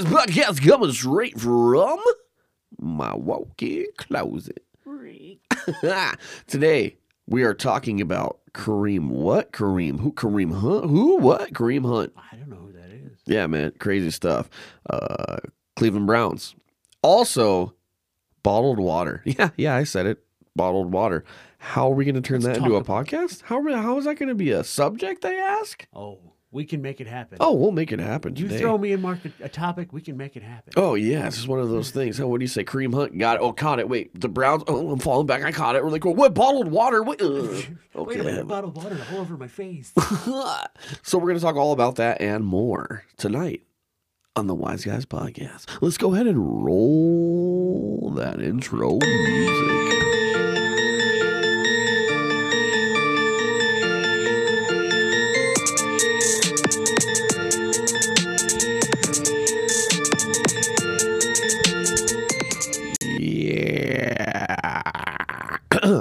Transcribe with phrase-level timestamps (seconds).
[0.00, 1.98] Guys podcast coming straight from
[2.78, 4.64] my walk-in closet.
[6.46, 9.08] Today we are talking about Kareem.
[9.08, 10.00] What Kareem?
[10.00, 10.88] Who Kareem Hunt?
[10.88, 11.18] Who?
[11.18, 12.14] What Kareem Hunt?
[12.16, 13.18] I don't know who that is.
[13.26, 14.48] Yeah, man, crazy stuff.
[14.88, 15.36] Uh,
[15.76, 16.54] Cleveland Browns.
[17.02, 17.74] Also,
[18.42, 19.22] bottled water.
[19.26, 20.24] Yeah, yeah, I said it.
[20.56, 21.24] Bottled water.
[21.58, 23.42] How are we going to turn Let's that into a podcast?
[23.42, 25.20] How how is that going to be a subject?
[25.20, 25.86] They ask.
[25.92, 26.20] Oh,
[26.52, 27.38] we can make it happen.
[27.40, 28.58] Oh, we'll make it happen you today.
[28.58, 30.72] throw me and Mark a, a topic, we can make it happen.
[30.76, 31.98] Oh yeah, it's just one of those hmm.
[31.98, 32.20] things.
[32.20, 32.64] Oh, what do you say?
[32.64, 33.42] Kareem Hunt got it.
[33.42, 33.88] Oh, caught it.
[33.88, 34.64] Wait, the Browns.
[34.66, 35.42] Oh, I'm falling back.
[35.42, 35.84] I caught it.
[35.84, 36.34] We're like, what?
[36.34, 37.02] Bottled water?
[37.02, 37.20] What?
[37.22, 37.64] Ugh.
[37.94, 38.42] Wait a minute, a Okay.
[38.42, 39.92] bottle water all over my face.
[41.02, 43.62] so we're gonna talk all about that and more tonight
[44.36, 45.66] on the Wise Guys podcast.
[45.80, 50.29] Let's go ahead and roll that intro music.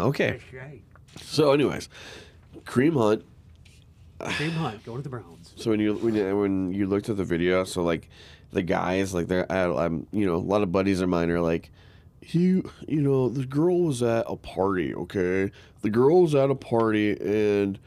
[0.10, 0.40] Okay.
[0.52, 0.82] Right.
[1.22, 1.88] So, anyways,
[2.64, 3.24] Kareem Hunt.
[4.20, 5.54] Kareem Hunt going to the Browns.
[5.56, 8.10] So when you when you, when you looked at the video, so like
[8.52, 11.30] the guys, like they're I, I'm um, you know a lot of buddies of mine
[11.30, 11.72] are like,
[12.22, 15.52] he you know the girl was at a party, okay,
[15.82, 17.80] the girl was at a party and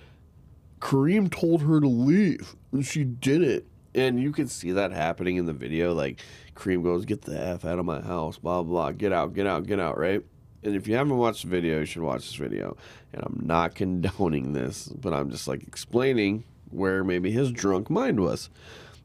[0.81, 3.65] Kareem told her to leave and she didn't,
[3.95, 5.93] and you can see that happening in the video.
[5.93, 6.21] Like
[6.55, 9.67] Kareem goes, "Get the f out of my house," blah blah, get out, get out,
[9.67, 10.23] get out, right?
[10.63, 12.77] And if you haven't watched the video, you should watch this video.
[13.13, 18.21] And I'm not condoning this, but I'm just like explaining where maybe his drunk mind
[18.21, 18.49] was.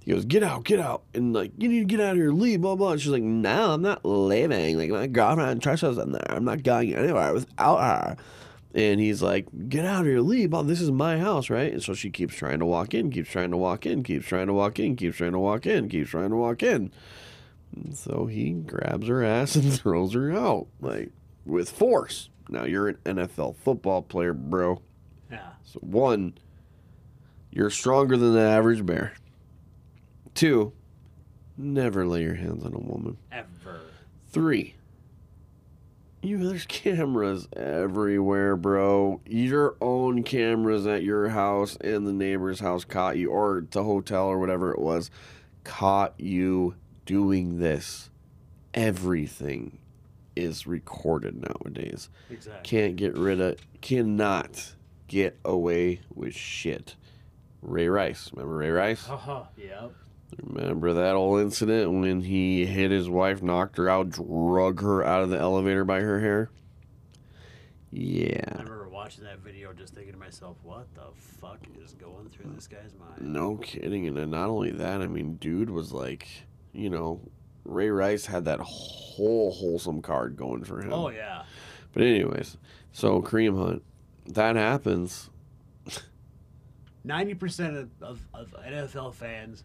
[0.08, 2.32] He goes, "Get out, get out," and like you need to get out of here,
[2.32, 2.92] leave, blah blah.
[2.92, 4.78] And she's like, "No, I'm not leaving.
[4.78, 6.32] Like my girlfriend Trisha's in there.
[6.32, 8.18] I'm not going anywhere without her."
[8.74, 10.54] And he's like, "Get out of here, leave.
[10.54, 13.30] Oh, this is my house, right?" And so she keeps trying to walk in, keeps
[13.30, 16.12] trying to walk in, keeps trying to walk in, keeps trying to walk in, keeps
[16.12, 16.90] trying to walk in.
[17.76, 21.12] And so he grabs her ass and throws her out, like
[21.48, 22.30] with force.
[22.50, 24.82] Now you're an NFL football player, bro.
[25.32, 25.50] Yeah.
[25.64, 26.38] So one,
[27.52, 29.14] you're stronger than the average bear.
[30.34, 30.74] Two,
[31.58, 33.18] never lay your hands on a woman.
[33.32, 33.82] Ever.
[34.30, 34.76] Three,
[36.22, 39.22] you there's cameras everywhere, bro.
[39.26, 44.26] Your own cameras at your house and the neighbor's house caught you, or the hotel
[44.26, 45.10] or whatever it was,
[45.64, 46.76] caught you
[47.06, 48.10] doing this.
[48.74, 49.80] Everything
[50.38, 52.62] is recorded nowadays Exactly.
[52.70, 54.74] can't get rid of cannot
[55.08, 56.96] get away with shit.
[57.62, 58.30] Ray Rice.
[58.34, 59.06] Remember Ray Rice?
[59.06, 59.46] Haha.
[59.58, 59.92] Yep.
[60.44, 65.24] Remember that old incident when he hit his wife, knocked her out, drug her out
[65.24, 66.50] of the elevator by her hair?
[67.92, 68.42] Yeah.
[68.52, 72.52] I remember watching that video just thinking to myself, what the fuck is going through
[72.54, 73.34] this guy's mind?
[73.34, 74.08] No kidding.
[74.08, 76.28] And then not only that, I mean, dude was like,
[76.74, 77.22] you know,
[77.68, 80.94] Ray Rice had that whole wholesome card going for him.
[80.94, 81.44] Oh, yeah.
[81.94, 82.58] But anyways,
[82.92, 83.84] so Kareem Hunt,
[84.28, 85.30] that happens.
[87.06, 89.64] 90% of, of, of NFL fans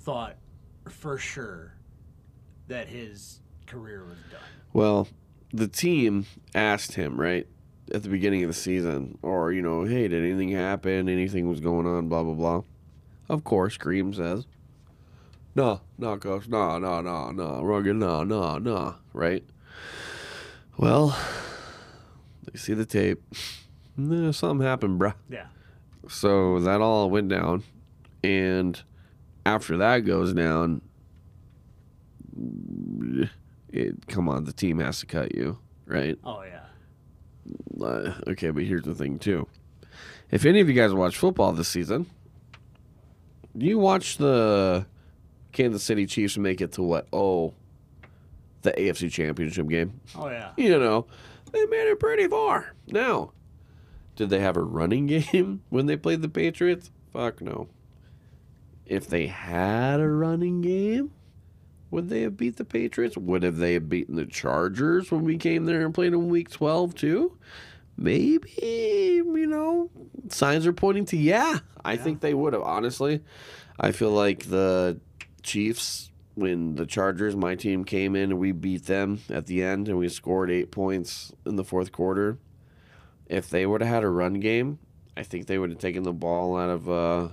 [0.00, 0.36] thought
[0.88, 1.74] for sure
[2.68, 4.40] that his career was done.
[4.72, 5.08] Well,
[5.52, 7.46] the team asked him, right,
[7.92, 11.08] at the beginning of the season, or, you know, hey, did anything happen?
[11.08, 12.08] Anything was going on?
[12.08, 12.62] Blah, blah, blah.
[13.28, 14.46] Of course, Scream says,
[15.54, 19.44] no, no, coach, no, no, no, no, rugged, no, no, no, right?
[20.76, 21.16] Well,
[22.50, 23.22] they see the tape.
[23.96, 25.14] Nah, something happened, bruh.
[25.28, 25.46] Yeah.
[26.08, 27.64] So that all went down.
[28.22, 28.80] And
[29.44, 30.82] after that goes down,
[33.68, 36.18] it, come on, the team has to cut you, right?
[36.24, 37.84] Oh, yeah.
[37.84, 39.46] Uh, okay, but here's the thing, too.
[40.30, 42.06] If any of you guys watch football this season,
[43.54, 44.86] you watch the
[45.52, 47.06] Kansas City Chiefs make it to what?
[47.12, 47.54] Oh,
[48.62, 50.00] the AFC Championship game.
[50.16, 50.50] Oh, yeah.
[50.56, 51.06] You know,
[51.52, 52.74] they made it pretty far.
[52.86, 53.32] Now,
[54.16, 56.90] did they have a running game when they played the Patriots?
[57.12, 57.68] Fuck no.
[58.86, 61.12] If they had a running game,
[61.90, 63.16] would they have beat the Patriots?
[63.16, 66.50] Would have they have beaten the Chargers when we came there and played in week
[66.50, 67.36] 12 too?
[67.96, 69.90] Maybe, you know,
[70.28, 71.58] signs are pointing to yeah.
[71.84, 72.02] I Yeah.
[72.02, 73.20] think they would have, honestly.
[73.78, 74.98] I feel like the
[75.42, 79.88] Chiefs, when the Chargers, my team came in and we beat them at the end
[79.88, 82.38] and we scored eight points in the fourth quarter.
[83.26, 84.78] If they would have had a run game,
[85.16, 87.28] I think they would have taken the ball out of uh,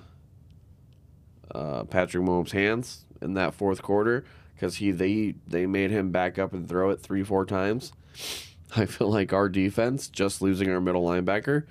[1.53, 6.37] uh, Patrick Mahomes' hands in that fourth quarter because he they they made him back
[6.37, 7.93] up and throw it three four times.
[8.75, 11.63] I feel like our defense just losing our middle linebacker.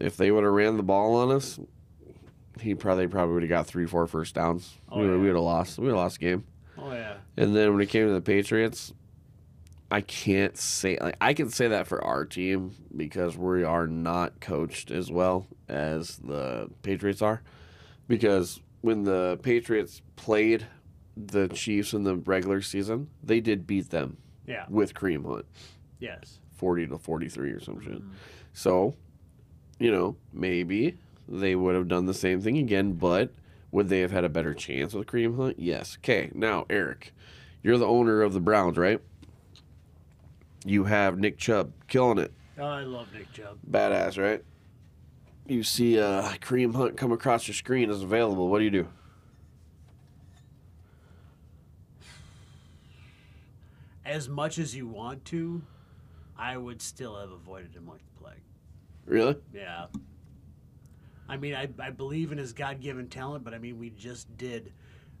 [0.00, 1.58] If they would have ran the ball on us,
[2.60, 4.74] he probably probably would have got three four first downs.
[4.90, 5.78] Oh, we would have lost.
[5.78, 6.44] We would have lost the game.
[6.78, 7.14] Oh, yeah.
[7.36, 8.92] And then when it came to the Patriots,
[9.90, 14.40] I can't say like I can say that for our team because we are not
[14.40, 17.42] coached as well as the Patriots are.
[18.08, 20.66] Because when the Patriots played
[21.16, 24.16] the Chiefs in the regular season, they did beat them
[24.46, 24.66] Yeah.
[24.68, 25.46] with Kareem Hunt,
[26.00, 26.40] Yes.
[26.56, 28.02] forty to forty three or some shit.
[28.02, 28.10] Mhm.
[28.52, 28.94] So,
[29.78, 30.98] you know, maybe
[31.28, 33.30] they would have done the same thing again, but
[33.70, 35.58] would they have had a better chance with Kareem Hunt?
[35.58, 35.98] Yes.
[36.00, 37.12] Okay, now, Eric,
[37.62, 39.00] you're the owner of the Browns, right?
[40.64, 42.32] You have Nick Chubb killing it.
[42.58, 43.58] Oh, I love Nick Chubb.
[43.68, 44.42] Badass, right?
[45.46, 48.48] You see uh, Kareem Hunt come across your screen as available.
[48.48, 48.88] What do you do?
[54.06, 55.62] As much as you want to,
[56.38, 58.42] I would still have avoided him like the plague.
[59.06, 59.36] Really?
[59.52, 59.86] Yeah.
[61.28, 64.34] I mean, I, I believe in his God given talent, but I mean, we just
[64.36, 64.72] did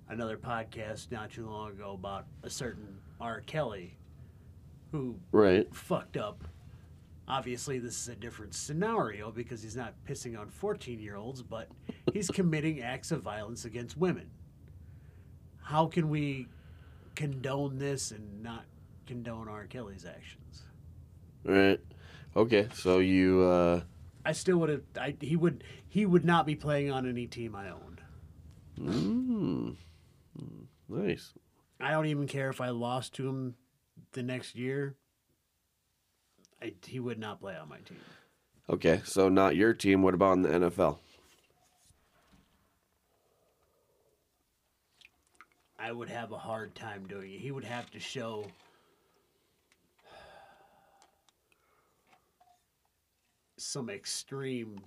[0.08, 3.40] another podcast not too long ago about a certain R.
[3.46, 3.96] Kelly
[4.92, 5.72] who Right.
[5.74, 6.44] fucked up.
[7.26, 11.68] Obviously, this is a different scenario because he's not pissing on 14 year olds, but
[12.12, 14.30] he's committing acts of violence against women.
[15.62, 16.48] How can we
[17.14, 18.66] condone this and not
[19.06, 19.64] condone R.
[19.64, 20.64] Kelly's actions?
[21.44, 21.80] Right.
[22.36, 23.80] Okay, so you uh,
[24.24, 24.82] I still would have.
[24.98, 25.64] I, he would.
[25.88, 28.00] He would not be playing on any team I owned.
[28.80, 29.76] mm,
[30.88, 31.32] nice.
[31.80, 33.54] I don't even care if I lost to him
[34.12, 34.96] the next year.
[36.62, 37.98] I, he would not play on my team.
[38.70, 40.02] Okay, so not your team.
[40.02, 40.98] What about in the NFL?
[45.78, 47.40] I would have a hard time doing it.
[47.40, 48.46] He would have to show
[53.64, 54.78] some extreme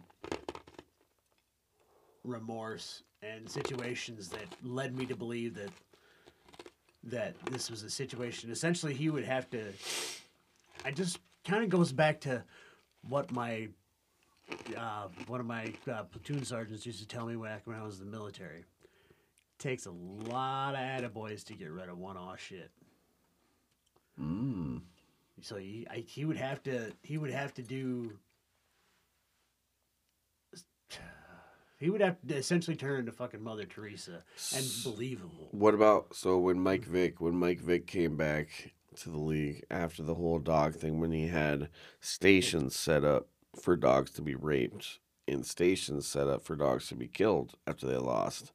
[2.24, 5.71] remorse and situations that led me to believe that
[7.03, 8.51] that this was a situation.
[8.51, 9.74] Essentially, he would have to.
[10.85, 12.44] I just kind of goes back to
[13.07, 13.69] what my
[14.77, 18.00] uh, one of my uh, platoon sergeants used to tell me back when I was
[18.00, 18.65] in the military
[19.57, 22.69] takes a lot of attaboys to get rid of one aw shit.
[24.21, 24.81] Mm.
[25.41, 28.12] So he I, he would have to he would have to do
[31.77, 34.24] he would have to essentially turn into fucking Mother Teresa
[34.56, 35.50] and believable.
[35.51, 40.01] What about so when Mike Vick when Mike Vick came back to the league after
[40.01, 41.69] the whole dog thing when he had
[42.00, 43.27] stations set up
[43.62, 47.85] for dogs to be raped and stations set up for dogs to be killed after
[47.85, 48.51] they lost.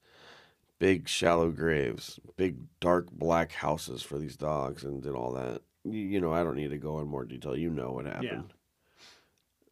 [0.78, 5.62] Big shallow graves, big dark black houses for these dogs and did all that.
[5.84, 7.56] You, you know, I don't need to go in more detail.
[7.56, 8.52] You know what happened.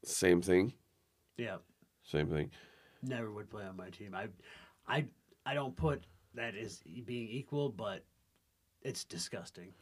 [0.04, 0.72] Same thing.
[1.36, 1.56] Yeah,
[2.04, 2.50] Same thing.
[3.02, 4.14] Never would play on my team.
[4.14, 4.28] I
[4.86, 5.06] I
[5.46, 6.04] I don't put
[6.34, 8.04] that as being equal, but
[8.82, 9.72] it's disgusting.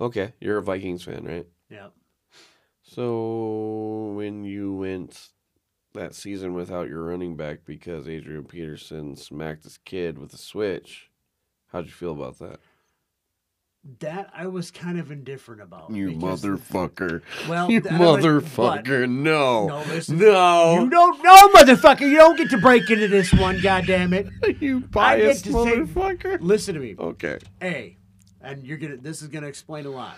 [0.00, 1.46] Okay, you're a Vikings fan, right?
[1.70, 1.88] Yeah.
[2.82, 5.30] So when you went
[5.94, 11.10] that season without your running back because Adrian Peterson smacked his kid with a switch,
[11.68, 12.60] how'd you feel about that?
[14.00, 15.90] That I was kind of indifferent about.
[15.92, 17.22] You motherfucker.
[17.48, 19.08] Well, you th- I was- motherfucker.
[19.08, 19.68] No.
[19.68, 20.18] No, listen.
[20.18, 20.82] No.
[20.82, 22.00] You don't know, motherfucker.
[22.00, 24.26] You don't get to break into this one, goddamn it.
[24.60, 26.38] you biased to say- motherfucker.
[26.40, 26.96] Listen to me.
[26.98, 27.38] Okay.
[27.62, 27.96] A,
[28.40, 28.96] and you're gonna.
[28.96, 30.16] This is gonna explain a lot.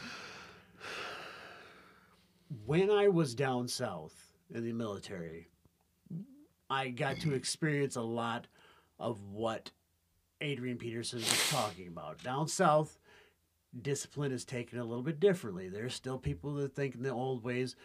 [2.65, 4.15] When I was down south
[4.55, 5.49] in the military,
[6.71, 8.47] I got to experience a lot
[8.99, 9.71] of what
[10.41, 12.23] Adrian Peterson was talking about.
[12.23, 12.99] Down south,
[13.81, 15.69] discipline is taken a little bit differently.
[15.69, 17.77] There's still people that think in the old ways,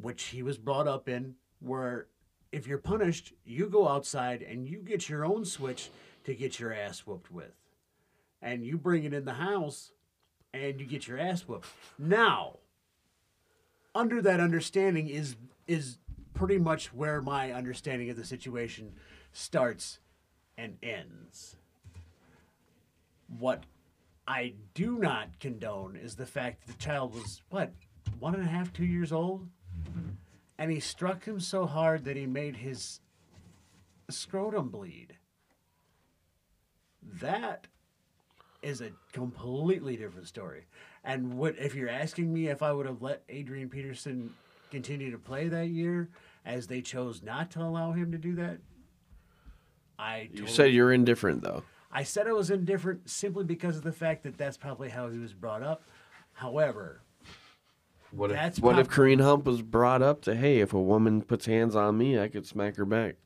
[0.00, 2.06] which he was brought up in, where
[2.50, 5.90] if you're punished, you go outside and you get your own switch
[6.24, 7.54] to get your ass whooped with.
[8.40, 9.92] And you bring it in the house
[10.52, 11.66] and you get your ass whooped.
[11.98, 12.58] Now,
[13.94, 15.98] under that understanding is is
[16.34, 18.92] pretty much where my understanding of the situation
[19.32, 19.98] starts
[20.58, 21.56] and ends.
[23.38, 23.64] What
[24.32, 27.70] I do not condone is the fact that the child was what
[28.18, 29.46] one and a half, two years old,
[30.56, 33.00] and he struck him so hard that he made his
[34.08, 35.18] scrotum bleed.
[37.20, 37.66] That
[38.62, 40.64] is a completely different story.
[41.04, 44.32] And what if you're asking me if I would have let Adrian Peterson
[44.70, 46.08] continue to play that year,
[46.46, 48.60] as they chose not to allow him to do that?
[49.98, 51.64] I You totally- said you're indifferent though.
[51.92, 55.18] I said I was indifferent simply because of the fact that that's probably how he
[55.18, 55.82] was brought up.
[56.32, 57.02] However,
[58.10, 61.22] What if That's what if Kareem Hump was brought up to hey, if a woman
[61.22, 63.16] puts hands on me, I could smack her back.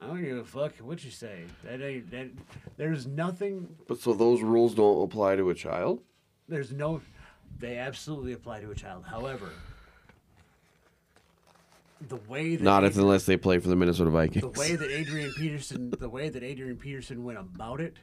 [0.00, 1.44] I don't give a fuck what you say.
[1.62, 2.30] That ain't that.
[2.76, 3.74] There's nothing.
[3.88, 6.00] But so those rules don't apply to a child?
[6.48, 7.00] There's no.
[7.58, 9.04] They absolutely apply to a child.
[9.04, 9.50] However,
[12.08, 14.42] the way that Not if Adrian- unless they play for the Minnesota Vikings.
[14.42, 17.96] the way that Adrian Peterson, the way that Adrian Peterson went about it,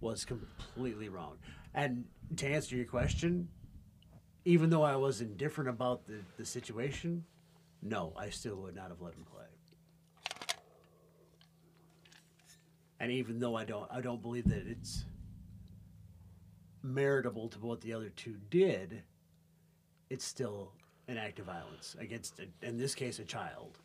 [0.00, 1.36] was completely wrong.
[1.74, 2.04] And
[2.36, 3.48] to answer your question,
[4.44, 7.24] even though I was indifferent about the, the situation,
[7.82, 10.56] no, I still would not have let him play.
[13.00, 15.04] And even though I don't, I don't believe that it's
[16.84, 19.02] meritable to what the other two did,
[20.10, 20.72] it's still
[21.08, 23.78] an act of violence against, a, in this case, a child,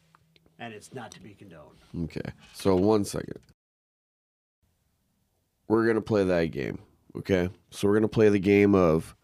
[0.59, 1.79] and it's not to be condoned.
[2.03, 2.31] Okay.
[2.53, 3.39] So one second.
[5.67, 6.79] We're gonna play that game.
[7.17, 7.49] Okay.
[7.71, 9.15] So we're gonna play the game of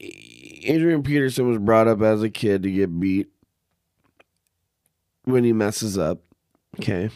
[0.00, 3.28] Adrian Peterson was brought up as a kid to get beat
[5.24, 6.20] when he messes up.
[6.78, 7.10] Okay.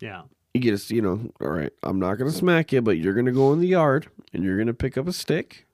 [0.00, 0.22] Yeah.
[0.54, 3.32] You get a, you know, all right, I'm not gonna smack you, but you're gonna
[3.32, 5.66] go in the yard and you're gonna pick up a stick.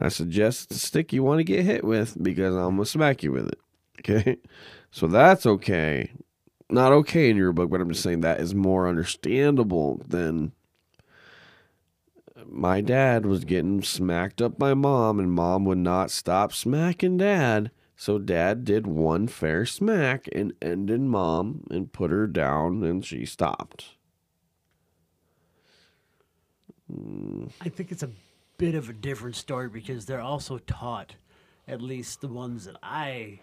[0.00, 3.32] I suggest the stick you want to get hit with because I'm gonna smack you
[3.32, 3.60] with it.
[4.00, 4.36] Okay.
[4.90, 6.12] So that's okay.
[6.70, 10.52] Not okay in your book, but I'm just saying that is more understandable than
[12.46, 17.70] my dad was getting smacked up by mom, and mom would not stop smacking dad.
[17.96, 23.26] So dad did one fair smack and ended mom and put her down, and she
[23.26, 23.96] stopped.
[27.60, 28.10] I think it's a
[28.58, 31.14] bit of a different story because they're also taught,
[31.66, 33.40] at least the ones that I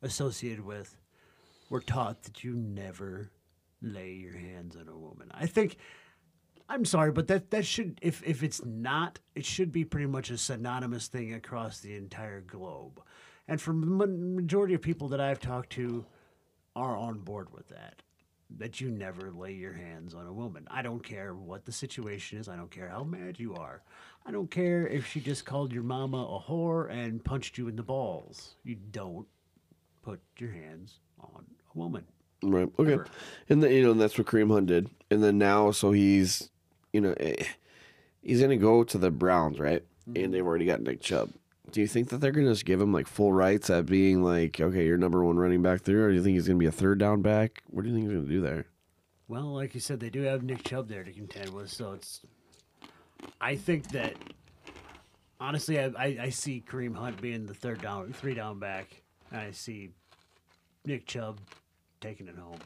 [0.00, 0.96] associated with,
[1.68, 3.30] were taught that you never
[3.82, 5.30] lay your hands on a woman.
[5.32, 5.76] I think
[6.68, 10.30] I'm sorry, but that that should if if it's not, it should be pretty much
[10.30, 13.02] a synonymous thing across the entire globe.
[13.48, 16.06] And for the majority of people that I've talked to
[16.74, 18.02] are on board with that.
[18.58, 20.66] That you never lay your hands on a woman.
[20.70, 22.48] I don't care what the situation is.
[22.48, 23.82] I don't care how mad you are.
[24.24, 27.76] I don't care if she just called your mama a whore and punched you in
[27.76, 28.54] the balls.
[28.64, 29.26] You don't
[30.02, 31.44] put your hands on
[31.74, 32.04] a woman.
[32.42, 32.68] Right.
[32.78, 32.94] Okay.
[32.94, 33.06] Ever.
[33.48, 34.90] And then you know and that's what Kareem Hunt did.
[35.10, 36.50] And then now, so he's,
[36.92, 37.44] you know, eh,
[38.22, 39.84] he's gonna go to the Browns, right?
[40.14, 41.30] And they've already got Nick Chubb.
[41.70, 44.60] Do you think that they're gonna just give him like full rights at being like,
[44.60, 46.72] okay, you're number one running back there, or do you think he's gonna be a
[46.72, 47.62] third down back?
[47.68, 48.66] What do you think he's gonna do there?
[49.28, 52.20] Well, like you said, they do have Nick Chubb there to contend with, so it's.
[53.40, 54.14] I think that
[55.42, 59.40] honestly, I, I, I see Kareem Hunt being the third down, three down back, and
[59.40, 59.90] I see
[60.84, 61.40] Nick Chubb
[62.00, 62.58] taking it home.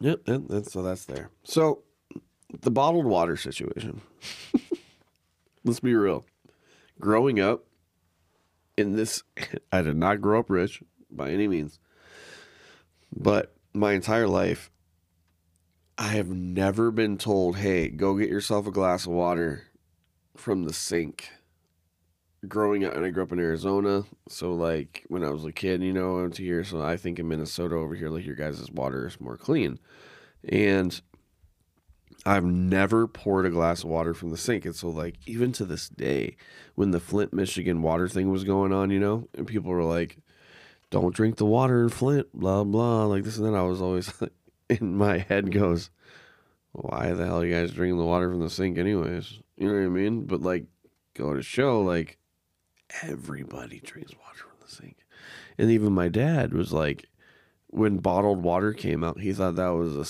[0.00, 0.26] Yep.
[0.26, 1.30] And, and so that's there.
[1.44, 1.82] So
[2.60, 4.00] the bottled water situation.
[5.64, 6.24] Let's be real.
[7.00, 7.64] Growing up
[8.76, 9.22] in this,
[9.72, 11.78] I did not grow up rich by any means,
[13.14, 14.70] but my entire life,
[15.98, 19.64] I have never been told, hey, go get yourself a glass of water
[20.36, 21.30] from the sink.
[22.48, 25.80] Growing up, and I grew up in Arizona, so like when I was a kid,
[25.80, 28.34] you know, I went to here, so I think in Minnesota over here, like your
[28.34, 29.78] guys' water is more clean.
[30.48, 31.00] And
[32.24, 34.64] I've never poured a glass of water from the sink.
[34.64, 36.36] And so, like, even to this day,
[36.74, 40.18] when the Flint, Michigan water thing was going on, you know, and people were like,
[40.90, 44.12] don't drink the water in Flint, blah, blah, like this and that, I was always
[44.68, 45.90] in my head goes,
[46.72, 49.40] why the hell are you guys drinking the water from the sink, anyways?
[49.56, 50.24] You know what I mean?
[50.24, 50.66] But, like,
[51.14, 52.18] go to show, like,
[53.02, 54.98] everybody drinks water from the sink.
[55.58, 57.06] And even my dad was like,
[57.66, 60.04] when bottled water came out, he thought that was the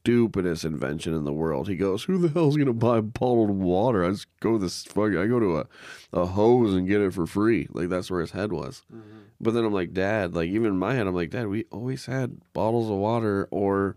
[0.00, 1.68] stupidest invention in the world.
[1.68, 4.04] He goes, "Who the hell's gonna buy bottled water?
[4.04, 5.10] I just go to this fuck.
[5.10, 5.66] I go to a,
[6.12, 7.68] a hose and get it for free.
[7.72, 8.82] Like that's where his head was.
[8.92, 9.18] Mm-hmm.
[9.40, 12.06] But then I'm like, Dad, like even in my head, I'm like, Dad, we always
[12.06, 13.96] had bottles of water or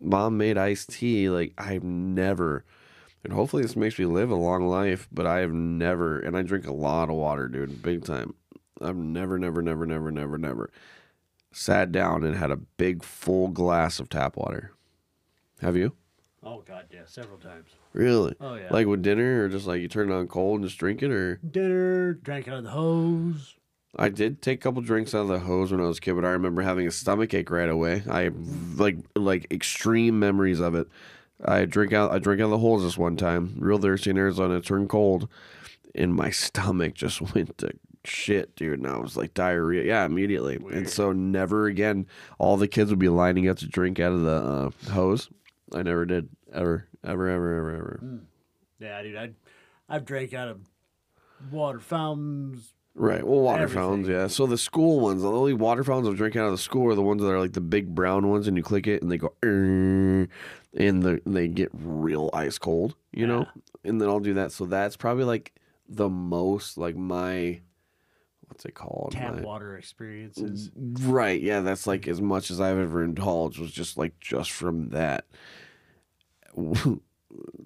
[0.00, 1.28] mom made iced tea.
[1.30, 2.64] Like I've never.
[3.24, 6.42] And hopefully this makes me live a long life, but I have never, and I
[6.42, 8.32] drink a lot of water, dude, big time.
[8.80, 10.70] I've never, never, never, never, never, never
[11.52, 14.72] sat down and had a big full glass of tap water.
[15.60, 15.92] Have you?
[16.42, 17.68] Oh God, yeah, several times.
[17.92, 18.34] Really?
[18.40, 18.68] Oh yeah.
[18.70, 21.10] Like with dinner, or just like you turn it on cold and just drink it,
[21.10, 23.56] or dinner, drank out of the hose.
[23.96, 26.14] I did take a couple drinks out of the hose when I was a kid,
[26.14, 28.02] but I remember having a stomach ache right away.
[28.08, 28.36] I have
[28.78, 30.88] like like extreme memories of it.
[31.44, 34.18] I drink out I drank out of the hose this one time, real thirsty in
[34.18, 35.28] Arizona, it turned cold,
[35.94, 37.72] and my stomach just went to
[38.04, 38.78] shit, dude.
[38.78, 40.58] And I was like diarrhea, yeah, immediately.
[40.72, 42.06] And so never again.
[42.38, 45.28] All the kids would be lining up to drink out of the uh, hose.
[45.74, 47.98] I never did, ever, ever, ever, ever, ever.
[48.00, 48.16] Hmm.
[48.80, 49.30] Yeah, dude, I,
[49.88, 50.60] I've drank out of
[51.50, 53.24] water fountains, Right.
[53.24, 53.80] Well, water Everything.
[53.82, 54.26] fountains, yeah.
[54.26, 56.96] So the school ones, the only water fountains I'm drinking out of the school are
[56.96, 59.18] the ones that are like the big brown ones, and you click it and they
[59.18, 60.28] go, and
[60.74, 63.46] the, they get real ice cold, you know.
[63.84, 64.50] And then I'll do that.
[64.50, 65.52] So that's probably like
[65.88, 67.60] the most like my
[68.58, 69.12] what's it called?
[69.12, 70.72] Tap water experiences.
[70.74, 71.40] Right.
[71.40, 75.26] Yeah, that's like as much as I've ever indulged was just like just from that.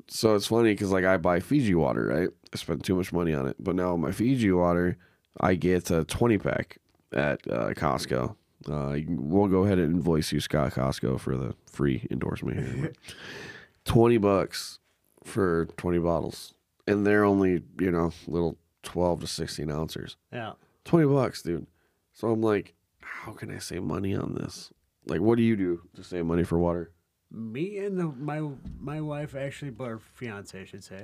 [0.08, 2.28] so it's funny because like I buy Fiji water, right?
[2.52, 4.98] I spend too much money on it, but now my Fiji water,
[5.40, 6.76] I get a twenty pack
[7.10, 8.36] at uh, Costco.
[8.70, 12.92] Uh, we'll go ahead and invoice you, Scott Costco, for the free endorsement here.
[13.86, 14.78] twenty bucks
[15.24, 16.52] for twenty bottles,
[16.86, 20.16] and they're only you know little twelve to sixteen ounces.
[20.30, 20.52] Yeah.
[20.84, 21.66] 20 bucks, dude.
[22.12, 24.72] So I'm like, how can I save money on this?
[25.06, 26.92] Like, what do you do to save money for water?
[27.30, 28.46] Me and the, my
[28.78, 31.02] my wife actually, our fiance, I should say,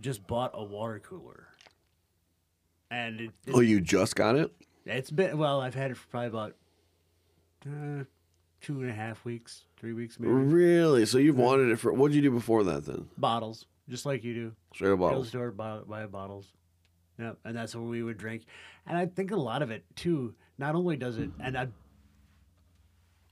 [0.00, 1.48] just bought a water cooler.
[2.90, 4.52] And it, it, Oh, you just got it?
[4.84, 5.60] it's been well.
[5.60, 6.54] I've had it for probably about
[7.66, 8.04] uh,
[8.60, 10.32] two and a half weeks, three weeks maybe.
[10.32, 11.06] Really?
[11.06, 13.08] So you've wanted it for, what'd you do before that then?
[13.16, 14.52] Bottles, just like you do.
[14.74, 15.28] Straight up Go to the bottles.
[15.28, 16.52] store, buy, buy bottles.
[17.18, 18.42] Yep, and that's what we would drink.
[18.86, 20.34] And I think a lot of it too.
[20.58, 21.68] Not only does it, and I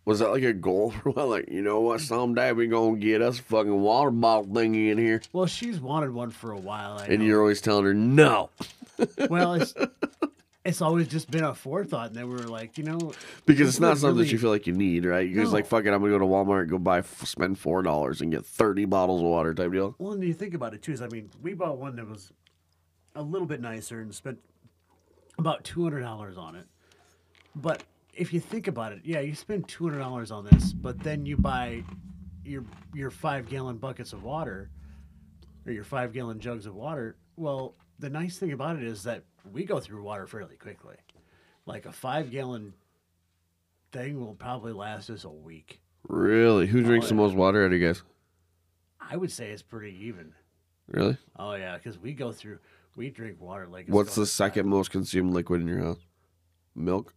[0.04, 1.28] Was that like a goal for what?
[1.28, 2.00] Like, you know what?
[2.00, 5.20] Someday we gonna get us a fucking water bottle thingy in here.
[5.32, 6.98] well, she's wanted one for a while.
[6.98, 7.24] I And know.
[7.26, 8.50] you're always telling her, no.
[9.30, 9.74] well, it's
[10.64, 13.12] it's always just been a forethought, and then we were like, you know,
[13.46, 15.28] Because it's not something that you feel like you need, right?
[15.28, 18.30] You're just like, fuck it, I'm gonna go to Walmart, go buy, spend $4 and
[18.30, 19.94] get 30 bottles of water type deal.
[19.98, 20.92] well, and you think about it too.
[20.92, 22.32] Is I mean, we bought one that was
[23.14, 24.38] a little bit nicer and spent
[25.38, 26.66] about two hundred dollars on it.
[27.56, 30.98] But if you think about it, yeah, you spend two hundred dollars on this, but
[31.00, 31.82] then you buy
[32.44, 32.64] your
[32.94, 34.70] your five gallon buckets of water
[35.66, 37.16] or your five gallon jugs of water.
[37.36, 40.96] Well, the nice thing about it is that we go through water fairly quickly.
[41.66, 42.74] Like a five gallon
[43.92, 45.80] thing will probably last us a week.
[46.08, 46.66] Really?
[46.66, 48.02] Who drinks the oh, most water out of you guys?
[49.00, 50.32] I would say it's pretty even.
[50.88, 51.16] Really?
[51.38, 52.58] Oh yeah, because we go through,
[52.96, 53.86] we drink water like.
[53.86, 55.98] It's What's the second most consumed liquid in your house?
[56.74, 57.14] Milk?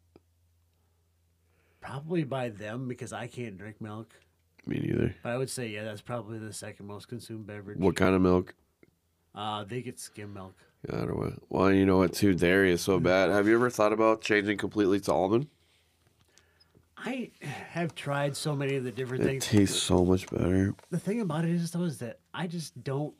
[1.81, 4.13] Probably by them because I can't drink milk.
[4.65, 5.15] Me neither.
[5.21, 7.77] But I would say yeah, that's probably the second most consumed beverage.
[7.77, 8.55] What kind of milk?
[9.35, 10.55] Uh, they get skim milk.
[10.89, 11.39] Yeah, I don't know.
[11.49, 12.33] Well, you know what, too?
[12.33, 13.29] Dairy is so bad.
[13.29, 15.47] Have you ever thought about changing completely to almond?
[16.97, 19.45] I have tried so many of the different things.
[19.45, 19.69] It things.
[19.69, 20.73] tastes so much better.
[20.89, 23.13] the thing about it is though is that I just don't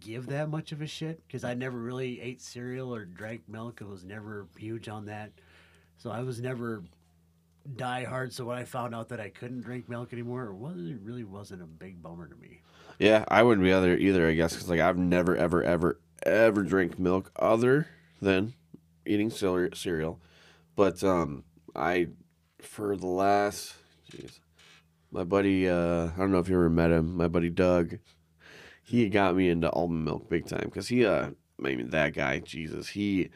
[0.00, 3.80] give that much of a shit because I never really ate cereal or drank milk.
[3.82, 5.32] I was never huge on that,
[5.96, 6.82] so I was never
[7.76, 8.32] die hard.
[8.32, 11.24] So when I found out that I couldn't drink milk anymore, it wasn't it really
[11.24, 12.60] wasn't a big bummer to me.
[12.98, 16.62] Yeah, I wouldn't be other either, I guess, because like I've never, ever, ever, ever
[16.62, 17.88] drank milk other
[18.20, 18.52] than
[19.06, 20.20] eating cereal.
[20.76, 21.44] But um,
[21.74, 22.08] I,
[22.60, 23.74] for the last,
[24.12, 24.40] jeez,
[25.10, 27.98] my buddy, uh, I don't know if you ever met him, my buddy Doug,
[28.90, 32.40] he got me into almond milk big time because he, uh, I mean, that guy,
[32.40, 33.30] Jesus, he,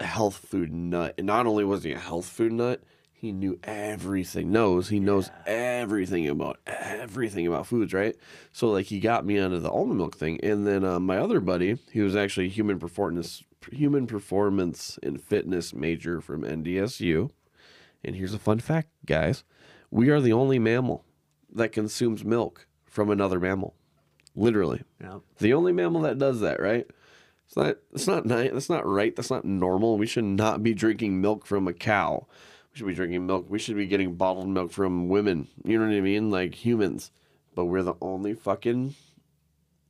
[0.00, 1.14] health food nut.
[1.18, 2.80] And not only was he a health food nut,
[3.12, 4.52] he knew everything.
[4.52, 8.14] Knows he knows everything about everything about foods, right?
[8.52, 11.40] So like he got me onto the almond milk thing, and then uh, my other
[11.40, 17.30] buddy, he was actually a human performance human performance and fitness major from NDSU.
[18.04, 19.42] And here's a fun fact, guys:
[19.90, 21.04] we are the only mammal
[21.52, 23.74] that consumes milk from another mammal.
[24.36, 25.18] Literally, Yeah.
[25.38, 26.86] the only mammal that does that, right?
[27.46, 27.76] It's not.
[27.92, 28.50] It's not nice.
[28.52, 29.14] That's not right.
[29.14, 29.96] That's not normal.
[29.98, 32.26] We should not be drinking milk from a cow.
[32.72, 33.46] We should be drinking milk.
[33.48, 35.48] We should be getting bottled milk from women.
[35.64, 36.30] You know what I mean?
[36.30, 37.10] Like humans.
[37.54, 38.94] But we're the only fucking,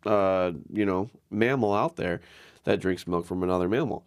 [0.05, 2.21] uh, you know, mammal out there
[2.65, 4.05] that drinks milk from another mammal.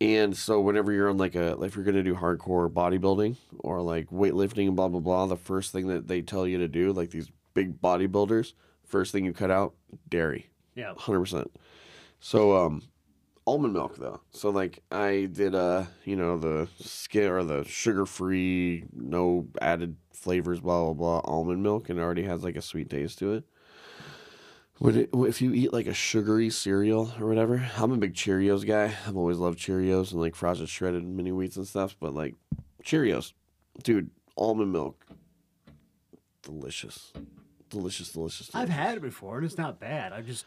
[0.00, 3.82] And so whenever you're on like a, like if you're gonna do hardcore bodybuilding or
[3.82, 6.92] like weightlifting and blah blah blah, the first thing that they tell you to do,
[6.92, 8.52] like these big bodybuilders,
[8.90, 9.74] first thing you cut out,
[10.08, 10.94] dairy Yeah.
[10.96, 11.50] hundred percent.
[12.20, 12.82] So um,
[13.46, 14.20] almond milk though.
[14.32, 19.96] So like I did uh you know the skin or the sugar free, no added
[20.12, 23.32] flavors, blah blah blah almond milk, and it already has like a sweet taste to
[23.34, 23.44] it.
[24.78, 28.66] When it, if you eat like a sugary cereal or whatever, I'm a big Cheerios
[28.66, 28.94] guy.
[29.06, 31.96] I've always loved Cheerios and like frosted shredded mini wheats and stuff.
[32.00, 32.34] But like
[32.82, 33.34] Cheerios,
[33.82, 35.04] dude, almond milk,
[36.42, 37.12] delicious,
[37.70, 38.50] delicious, delicious.
[38.54, 40.12] I've had it before and it's not bad.
[40.12, 40.44] I just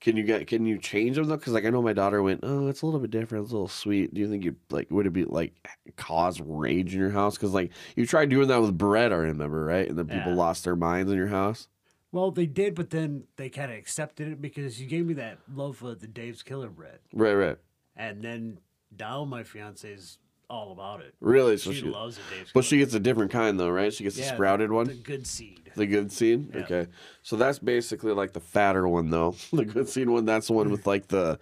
[0.00, 0.46] Can you get?
[0.46, 1.36] Can you change them though?
[1.36, 3.44] Because like I know my daughter went, oh, it's a little bit different.
[3.44, 4.12] It's a little sweet.
[4.14, 5.54] Do you think you like would it be like
[5.96, 7.36] cause rage in your house?
[7.36, 9.88] Because like you tried doing that with bread, I remember, right?
[9.88, 10.38] And then people Yeah.
[10.38, 11.68] lost their minds in your house.
[12.12, 15.38] well they did, but then they kind of accepted it because you gave me that
[15.52, 16.98] loaf of the Dave's Killer bread.
[17.12, 17.56] Right, right.
[17.96, 18.58] And then
[18.96, 21.14] now my fiance's all about it.
[21.20, 21.56] Really?
[21.56, 23.92] So she, she, loves it, Dave's but she gets a different kind though, right?
[23.92, 24.86] She gets the Yeah, sprouted one.
[24.86, 25.70] The good seed.
[25.74, 26.50] The good seed?
[26.54, 26.60] Yeah.
[26.62, 26.86] Okay.
[27.22, 29.34] So that's basically like the fatter one though.
[29.52, 31.38] the good seed one, that's the one with like the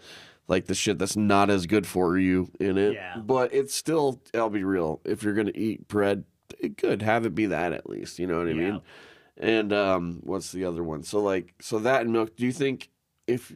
[0.49, 2.95] like the shit that's not as good for you in it.
[2.95, 3.17] Yeah.
[3.21, 5.01] But it's still I'll be real.
[5.05, 6.25] If you're gonna eat bread,
[6.59, 8.19] it could have it be that at least.
[8.19, 8.57] You know what I Yeah.
[8.57, 8.83] mean?
[9.37, 11.03] And um what's the other one?
[11.03, 12.91] So like so that and milk, do you think
[13.27, 13.53] if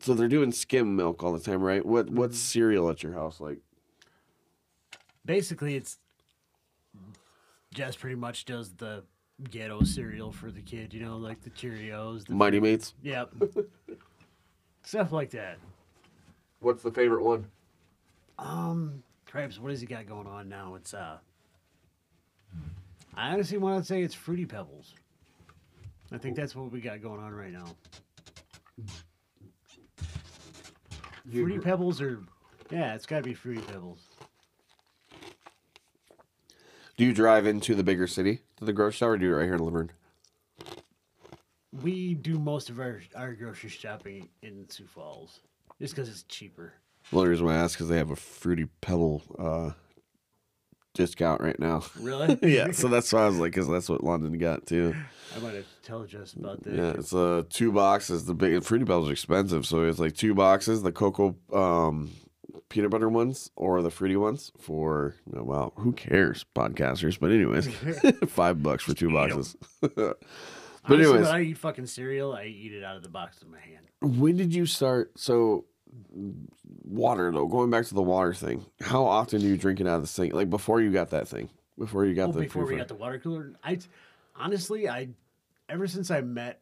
[0.00, 1.84] so they're doing skim milk all the time, right?
[1.84, 2.42] What what's Mm-hmm.
[2.60, 3.58] cereal at your house like?
[5.24, 5.98] Basically, it's
[7.72, 9.04] Jess pretty much does the
[9.50, 12.26] ghetto cereal for the kid, you know, like the Cheerios.
[12.26, 12.94] The, Mighty Mates?
[13.02, 13.32] yep.
[14.82, 15.58] Stuff like that.
[16.60, 17.46] What's the favorite one?
[18.38, 20.74] Um, Crabs, what has he got going on now?
[20.74, 21.18] It's uh,
[23.16, 24.94] I honestly want to say it's Fruity Pebbles.
[26.12, 27.66] I think that's what we got going on right now.
[31.30, 32.20] Fruity Pebbles are,
[32.70, 34.06] yeah, it's got to be Fruity Pebbles.
[36.96, 39.36] Do you drive into the bigger city to the grocery store or do you it
[39.36, 39.90] right here in Luverne?
[41.82, 45.40] We do most of our our grocery shopping in Sioux Falls,
[45.80, 46.74] just because it's cheaper.
[47.10, 49.70] The only reason why I ask is they have a fruity pebble uh,
[50.94, 51.82] discount right now.
[51.98, 52.38] Really?
[52.42, 54.94] yeah, so that's why I was like, because that's what London got too.
[55.34, 56.74] I might have to tell Jess about that.
[56.74, 58.24] Yeah, it's uh two boxes.
[58.24, 62.12] The big fruity pebbles are expensive, so it's like two boxes, the cocoa um,
[62.68, 67.18] peanut butter ones or the fruity ones for oh, wow, who cares, podcasters?
[67.18, 67.68] But anyways,
[68.30, 69.56] five bucks for two boxes.
[69.80, 70.18] but
[70.86, 73.50] Honestly, anyways, when I eat fucking cereal, I eat it out of the box in
[73.50, 73.86] my hand.
[74.00, 75.18] When did you start?
[75.18, 75.64] So,
[76.82, 77.46] water though.
[77.46, 80.08] Going back to the water thing, how often do you drink it out of the
[80.08, 80.34] sink?
[80.34, 81.48] Like before you got that thing,
[81.78, 83.78] before you got Oh, the before we got the water cooler, I
[84.36, 85.08] honestly, I
[85.68, 86.60] ever since I met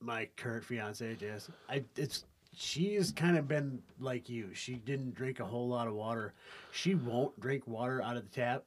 [0.00, 2.24] my current fiance, Jess, I it's
[2.62, 4.50] she has kind of been like you.
[4.52, 6.34] She didn't drink a whole lot of water.
[6.72, 8.64] She won't drink water out of the tap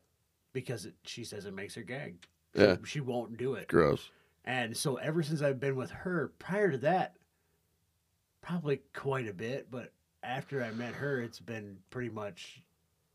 [0.52, 2.16] because it, she says it makes her gag.
[2.56, 2.76] She, Yeah.
[2.86, 3.68] she won't do it.
[3.68, 4.10] gross.
[4.46, 7.16] And so ever since I've been with her, prior to that,
[8.42, 9.92] probably quite a bit, but
[10.24, 12.62] after I met her, it's been pretty much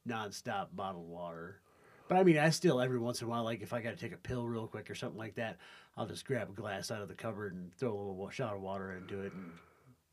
[0.08, 1.60] nonstop bottled water.
[2.08, 3.96] But I mean, I still every once in a while, like if I got to
[3.96, 5.58] take a pill real quick or something like that,
[5.96, 8.62] I'll just grab a glass out of the cupboard and throw a little shot of
[8.62, 9.50] water into it and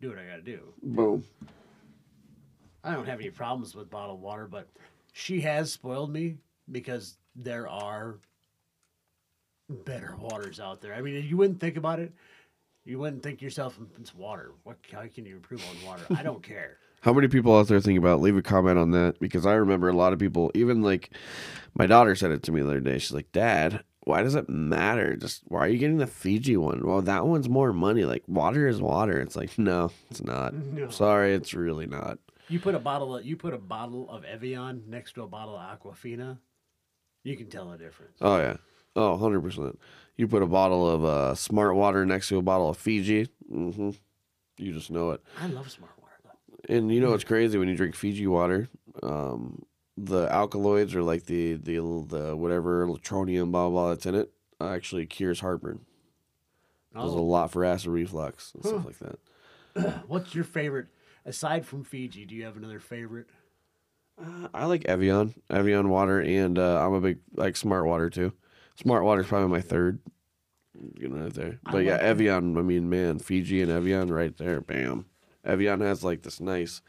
[0.02, 0.60] do what I got to do.
[0.84, 1.24] Boom.
[2.84, 4.68] I don't have any problems with bottled water, but
[5.14, 6.38] she has spoiled me
[6.72, 8.18] because there are
[9.70, 10.94] better waters out there.
[10.94, 12.14] I mean, you wouldn't think about it.
[12.84, 14.52] You wouldn't think yourself, it's water.
[14.64, 14.78] What?
[14.92, 16.06] How can you improve on water?
[16.16, 16.78] I don't care.
[17.02, 18.22] How many people out there think about?
[18.22, 20.52] Leave a comment on that because I remember a lot of people.
[20.54, 21.12] Even like
[21.76, 22.98] my daughter said it to me the other day.
[22.98, 25.16] She's like, "Dad, why does it matter?
[25.16, 26.82] Just why are you getting the Fiji one?
[26.86, 28.06] Well, that one's more money.
[28.06, 29.20] Like water is water.
[29.20, 30.54] It's like no, it's not.
[30.76, 30.90] No.
[30.90, 32.20] Sorry, it's really not.
[32.48, 33.16] You put a bottle.
[33.16, 36.38] Of, you put a bottle of Evian next to a bottle of Aquafina.
[37.24, 38.18] You can tell the difference.
[38.22, 38.58] Oh yeah.
[38.96, 39.80] Oh, 100 percent.
[40.18, 43.28] You put a bottle of uh, Smart Water next to a bottle of Fiji.
[43.52, 43.92] Mm-hmm.
[44.58, 45.22] You just know it.
[45.42, 46.74] I love smart water though.
[46.74, 48.70] And you know what's crazy when you drink Fiji water,
[49.04, 49.64] um,
[49.98, 51.76] the alkaloids or like the the
[52.10, 54.32] the whatever latronium blah blah that's in it
[54.62, 55.86] actually cures heartburn.
[57.00, 59.20] Does a Oh, lot for acid reflux and stuff like that.
[60.08, 60.88] what's your favorite
[61.26, 62.26] aside from Fiji?
[62.26, 63.28] Do you have another favorite?
[64.22, 68.32] Uh, I like Evian, Evian water, and uh, I'm a big like Smart Water too.
[68.76, 70.00] Smart Water is probably my third.
[71.00, 71.60] You know, right there.
[71.66, 72.02] I But yeah, like it.
[72.04, 72.58] Evian.
[72.58, 74.62] I mean, man, Fiji and Evian right there.
[74.62, 75.06] Bam.
[75.44, 76.82] Evian has like this nice,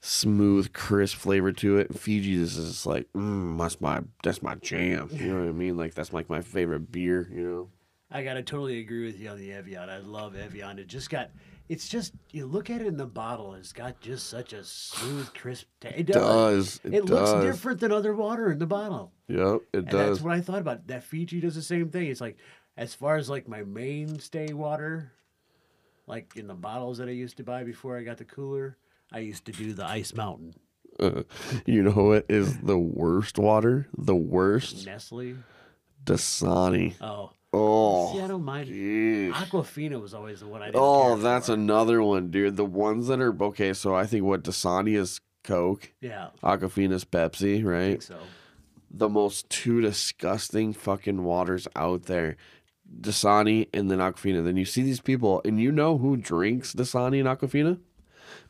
[0.00, 1.98] smooth, crisp flavor to it.
[1.98, 5.08] Fiji is just like, mm, that's my that's my jam.
[5.12, 5.76] You know what I mean?
[5.76, 7.28] Like that's like my favorite beer.
[7.32, 7.68] You know.
[8.10, 9.88] I gotta totally agree with you on the Evian.
[9.88, 10.80] I love Evian.
[10.80, 11.30] It just got,
[11.68, 13.54] it's just you look at it in the bottle.
[13.54, 15.66] It's got just such a smooth, crisp.
[15.80, 16.78] ta- It does.
[16.78, 17.32] Does it, It, does?
[17.32, 19.12] looks different than other water in the bottle.
[19.28, 20.08] Yep, it And does.
[20.08, 20.88] that's what I thought about.
[20.88, 22.08] That Fiji does the same thing.
[22.08, 22.36] It's like,
[22.76, 25.12] as far as like my mainstay water,
[26.08, 28.76] like in the bottles that I used to buy before I got the cooler,
[29.12, 30.54] I used to do the Ice Mountain,
[30.98, 31.22] uh,
[31.66, 33.88] you know what is the worst water?
[33.96, 35.36] The worst Nestle.
[36.04, 36.94] Dasani.
[37.00, 38.68] Oh, Oh, see, I don't mind.
[38.68, 39.32] Yeesh.
[39.32, 40.80] Aquafina was always the one I didn't.
[40.80, 42.56] Oh, that's another one, dude.
[42.56, 43.72] The ones that are okay.
[43.72, 46.28] So I think what Dasani is Coke, yeah.
[46.44, 47.90] Aquafina's Pepsi, I right?
[47.90, 48.18] think so.
[48.92, 52.36] The most two disgusting fucking waters out there.
[53.00, 54.44] Dasani and then Aquafina.
[54.44, 57.78] Then you see these people, and you know who drinks Dasani and Aquafina?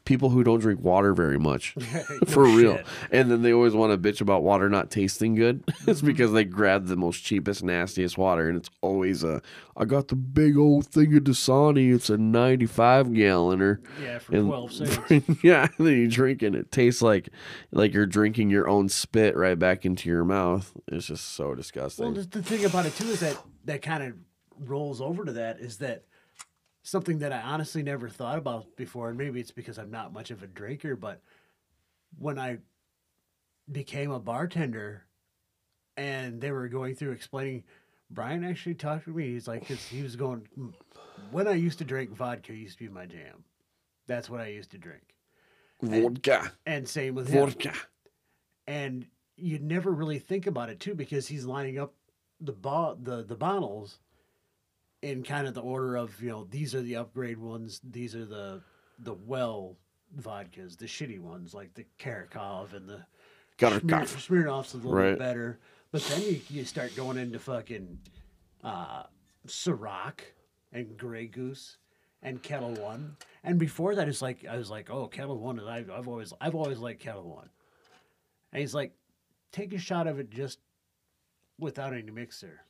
[0.04, 2.76] People who don't drink water very much, No for real.
[2.76, 2.86] shit.
[3.12, 5.64] And then they always want to bitch about water not tasting good.
[5.80, 5.90] Mm-hmm.
[5.92, 9.40] it's because they grab the most cheapest, nastiest water, and it's always a,
[9.76, 11.94] I got the big old thing of Dasani.
[11.94, 13.78] It's a ninety-five galloner.
[14.02, 14.98] Yeah, for And- 12 cents.
[15.42, 17.30] yeah, and then you drink and it tastes like
[17.72, 20.72] like you're drinking your own spit right back into your mouth.
[20.88, 22.04] It's just so disgusting.
[22.06, 24.14] Well, the, the thing about it too is that that kind of
[24.68, 26.04] rolls over to that is that
[26.82, 30.30] something that I honestly never thought about before, and maybe it's because I'm not much
[30.30, 31.20] of a drinker, but
[32.18, 32.58] when I
[33.70, 35.04] became a bartender
[35.96, 37.64] and they were going through explaining,
[38.10, 39.28] Brian actually talked to me.
[39.28, 40.74] He's like, 'cause he was going, "Mm,
[41.30, 43.44] when I used to drink vodka, used to be my jam.
[44.06, 45.14] That's what I used to drink.
[45.82, 47.74] Vodka, And same with him vodka.
[48.66, 51.94] and you never really think about it too because he's lining up
[52.40, 53.98] the bo- the the bottles
[55.02, 58.26] in kind of the order of you know these are the upgrade ones these are
[58.26, 58.60] the
[58.98, 59.76] the well
[60.20, 63.04] vodkas the shitty ones like the Karakov and the
[63.56, 64.28] Got her Smirn- cough.
[64.28, 65.10] Smirnoff's a little Right.
[65.10, 65.58] bit better
[65.92, 67.98] but then you, you start going into fucking
[68.64, 69.04] uh
[69.46, 70.20] Ciroc
[70.72, 71.78] and Grey Goose
[72.22, 75.68] and Ketel One and before that it's like I was like oh Ketel One and
[75.68, 77.48] I've, I've always I've always liked Ketel One
[78.52, 78.92] and he's like,
[79.52, 80.58] take a shot of it just
[81.60, 82.60] without any mixer.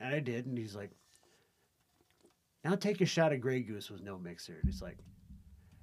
[0.00, 0.46] And I did.
[0.46, 0.92] And he's like,
[2.64, 4.54] now take a shot of Grey Goose with no mixer.
[4.54, 4.98] And he's like,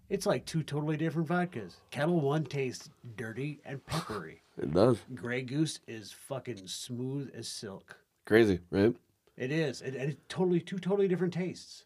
[0.10, 1.76] it's like two totally different vodkas.
[1.92, 4.42] Ketel One tastes dirty and peppery.
[4.60, 4.98] It does.
[5.14, 7.96] Grey Goose is fucking smooth as silk.
[8.26, 8.96] Crazy, right?
[9.38, 9.84] It is.
[9.84, 11.86] It, and it's totally two totally different tastes.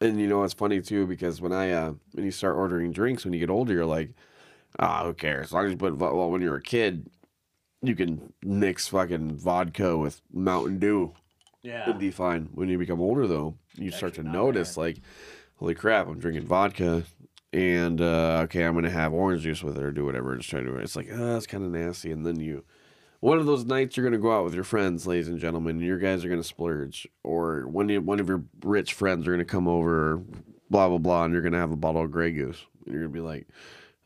[0.00, 3.24] And you know it's funny too because when I uh when you start ordering drinks
[3.24, 4.10] when you get older you're like,
[4.78, 5.46] ah, who cares?
[5.46, 7.10] As long as you put well when you're a kid,
[7.82, 11.12] you can mix fucking vodka with Mountain Dew.
[11.64, 11.82] Yeah.
[11.84, 12.50] It'd be fine.
[12.54, 14.98] When you become older though, you start to notice like,
[15.56, 17.02] holy crap, I'm drinking vodka.
[17.52, 20.36] And uh, okay, I'm gonna have orange juice with it or do whatever.
[20.36, 20.76] Just try to.
[20.76, 22.10] It's like, ah, it's kind of nasty.
[22.10, 22.64] And then you,
[23.20, 25.76] one of those nights you're gonna go out with your friends, ladies and gentlemen.
[25.76, 29.30] And your guys are gonna splurge, or one of- one of your rich friends are
[29.30, 30.20] gonna come over,
[30.68, 32.66] blah blah blah, and you're gonna have a bottle of Grey Goose.
[32.84, 33.46] And you're gonna be like,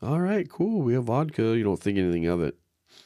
[0.01, 1.57] all right, cool, we have vodka.
[1.57, 2.55] You don't think anything of it,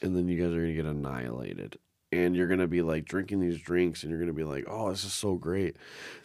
[0.02, 1.78] and then you guys are gonna get annihilated.
[2.14, 5.04] And you're gonna be like drinking these drinks, and you're gonna be like, "Oh, this
[5.04, 5.76] is so great."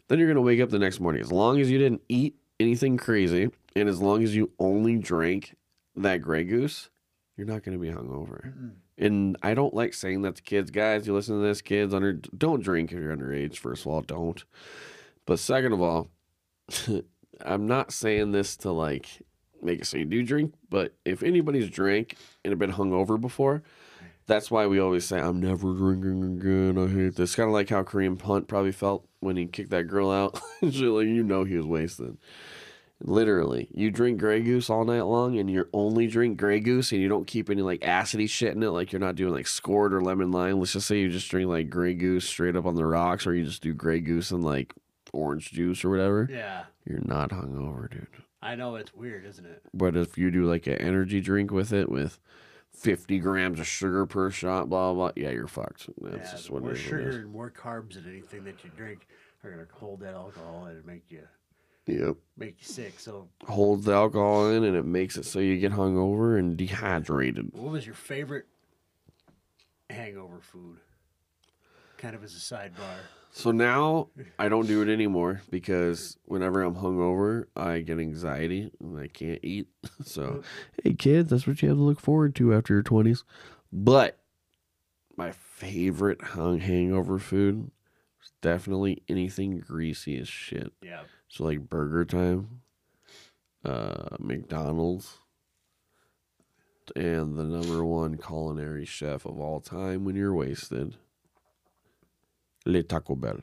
[0.08, 1.22] Then you're gonna wake up the next morning.
[1.22, 5.56] As long as you didn't eat anything crazy, and as long as you only drank
[5.96, 6.90] that Grey Goose,
[7.38, 8.48] you're not gonna be hungover.
[8.48, 8.72] Mm-mm.
[9.00, 11.08] And I don't like saying that to kids, guys.
[11.08, 13.58] You listen to this, kids under don't drink if you're underage.
[13.58, 14.44] First of all, don't.
[15.26, 16.10] But second of all,
[17.42, 19.08] I'm not saying this to like
[19.62, 20.54] make it so you do drink.
[20.70, 23.64] But if anybody's drank and have been hungover before,
[24.30, 26.78] that's why we always say I'm never drinking again.
[26.78, 27.36] I hate this.
[27.36, 30.40] Kind of like how Kareem Hunt probably felt when he kicked that girl out.
[30.62, 30.74] Like,
[31.08, 32.18] you know, he was wasted.
[33.02, 37.02] Literally, you drink Grey Goose all night long, and you only drink Grey Goose, and
[37.02, 38.70] you don't keep any like acidy shit in it.
[38.72, 40.60] Like you're not doing like scored or lemon lime.
[40.60, 43.34] Let's just say you just drink like Grey Goose straight up on the rocks, or
[43.34, 44.74] you just do Grey Goose and like
[45.14, 46.28] orange juice or whatever.
[46.30, 46.64] Yeah.
[46.86, 48.08] You're not hungover, dude.
[48.42, 49.64] I know it's weird, isn't it?
[49.74, 52.20] But if you do like an energy drink with it with
[52.74, 55.90] 50 grams of sugar per shot, blah, blah, yeah, you're fucked.
[56.02, 56.82] That's yeah, just what more it is.
[56.82, 59.08] sugar and more carbs than anything that you drink
[59.44, 61.24] are gonna hold that alcohol and make you
[61.88, 62.18] Yep.
[62.38, 63.00] make you sick.
[63.00, 67.50] So, Holds the alcohol in and it makes it so you get hungover and dehydrated.
[67.54, 68.46] what was your favorite
[69.90, 70.78] hangover food?
[71.98, 73.00] Kind of as a sidebar.
[73.32, 79.00] So now I don't do it anymore because whenever I'm hungover, I get anxiety and
[79.00, 79.68] I can't eat.
[80.04, 80.44] So,
[80.84, 83.24] hey, kids, that's what you have to look forward to after your 20s.
[83.72, 84.18] But
[85.16, 87.70] my favorite hung hangover food
[88.24, 90.72] is definitely anything greasy as shit.
[90.82, 91.02] Yeah.
[91.28, 92.62] So like Burger Time,
[93.64, 95.18] uh, McDonald's,
[96.96, 100.96] and the number one culinary chef of all time when you're wasted,
[102.66, 103.40] Le Taco Bell.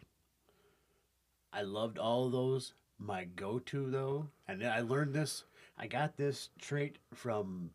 [1.52, 2.74] I loved all those.
[2.98, 5.44] My go-to though, and I learned this.
[5.76, 7.70] I got this trait from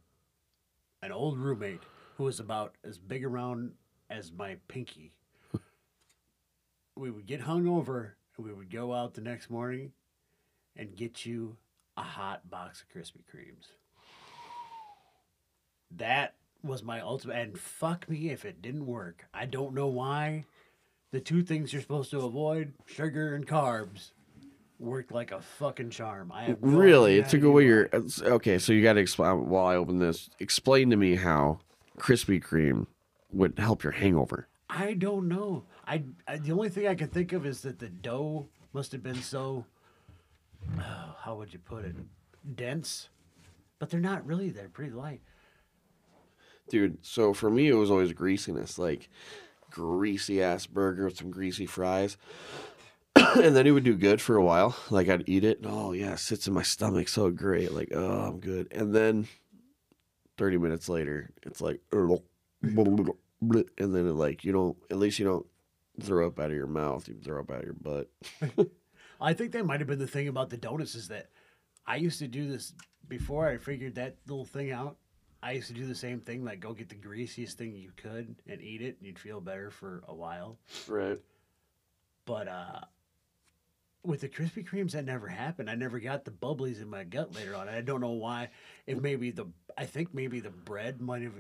[1.04, 1.84] an old roommate
[2.18, 3.74] who was about as big around
[4.10, 5.14] as my pinky.
[6.98, 9.92] we would get hungover and we would go out the next morning
[10.76, 11.58] and get you
[11.98, 13.68] a hot box of Krispy Kremes.
[15.98, 19.26] That was my ultimate, and fuck me if it didn't work.
[19.34, 20.46] I don't know why.
[21.12, 24.12] The two things you're supposed to avoid, sugar and carbs,
[24.80, 26.32] worked like a fucking charm.
[26.32, 27.90] I have no Really, idea it how took away your.
[28.22, 29.50] Okay, so you got to explain.
[29.50, 31.60] While I open this, explain to me how
[31.98, 32.88] Krispy Kreme
[33.32, 34.48] would help your hangover.
[34.70, 35.66] I don't know.
[35.86, 39.04] I, I the only thing I can think of is that the dough must have
[39.04, 39.66] been so.
[40.80, 41.96] oh, how would you put it?
[42.56, 43.10] Dense
[43.82, 44.52] but they're not really.
[44.52, 45.22] They're pretty light.
[46.70, 49.10] Dude, so for me, it was always greasiness, like
[49.72, 52.18] greasy ass burger with some greasy fries.
[53.16, 54.76] and then it would do good for a while.
[54.90, 55.60] Like I'd eat it.
[55.60, 57.72] And, oh, yeah, it sits in my stomach so great.
[57.72, 58.68] Like, oh, I'm good.
[58.72, 59.28] And then
[60.38, 65.46] 30 minutes later, it's like, and then it like, you don't, at least you don't
[66.02, 67.08] throw up out of your mouth.
[67.08, 68.10] You throw up out of your butt.
[69.22, 71.30] I think that might have been the thing about the donuts is that
[71.86, 72.74] I used to do this
[73.08, 74.98] before I figured that little thing out.
[75.44, 78.36] I used to do the same thing, like go get the greasiest thing you could
[78.48, 80.58] and eat it, and you'd feel better for a while.
[80.88, 81.20] Right.
[82.26, 82.82] But uh,
[84.04, 85.70] with the Krispy Kremes, that never happened.
[85.70, 87.68] I never got the bubblies in my gut later on.
[87.68, 88.50] I don't know why.
[88.86, 91.34] If maybe the, I think maybe the bread might have,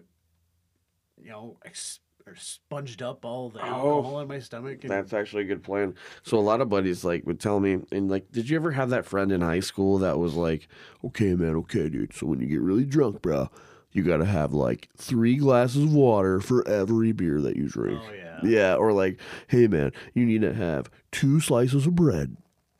[1.21, 4.83] you know, ex- or sponged up all the alcohol in my stomach.
[4.83, 5.95] And, That's actually a good plan.
[6.23, 8.89] So a lot of buddies like would tell me, and like, did you ever have
[8.91, 10.67] that friend in high school that was like,
[11.03, 12.13] okay, man, okay, dude.
[12.13, 13.49] So when you get really drunk, bro,
[13.93, 17.99] you gotta have like three glasses of water for every beer that you drink.
[18.03, 18.39] oh yeah.
[18.43, 22.37] Yeah, or like, hey man, you need to have two slices of bread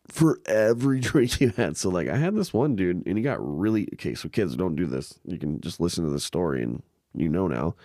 [0.07, 1.77] for every drink you had.
[1.77, 4.15] So like, I had this one dude, and he got really okay.
[4.15, 5.19] So kids, don't do this.
[5.25, 6.81] You can just listen to the story, and
[7.13, 7.75] you know now.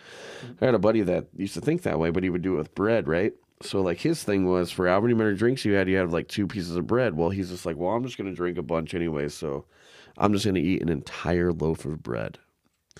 [0.60, 2.58] I had a buddy that used to think that way, but he would do it
[2.58, 3.32] with bread, right?
[3.62, 6.28] So like his thing was for how many many drinks you had, you had like
[6.28, 7.14] two pieces of bread.
[7.16, 9.64] Well, he's just like, well, I'm just gonna drink a bunch anyway, so
[10.18, 12.38] I'm just gonna eat an entire loaf of bread.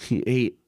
[0.01, 0.59] He ate.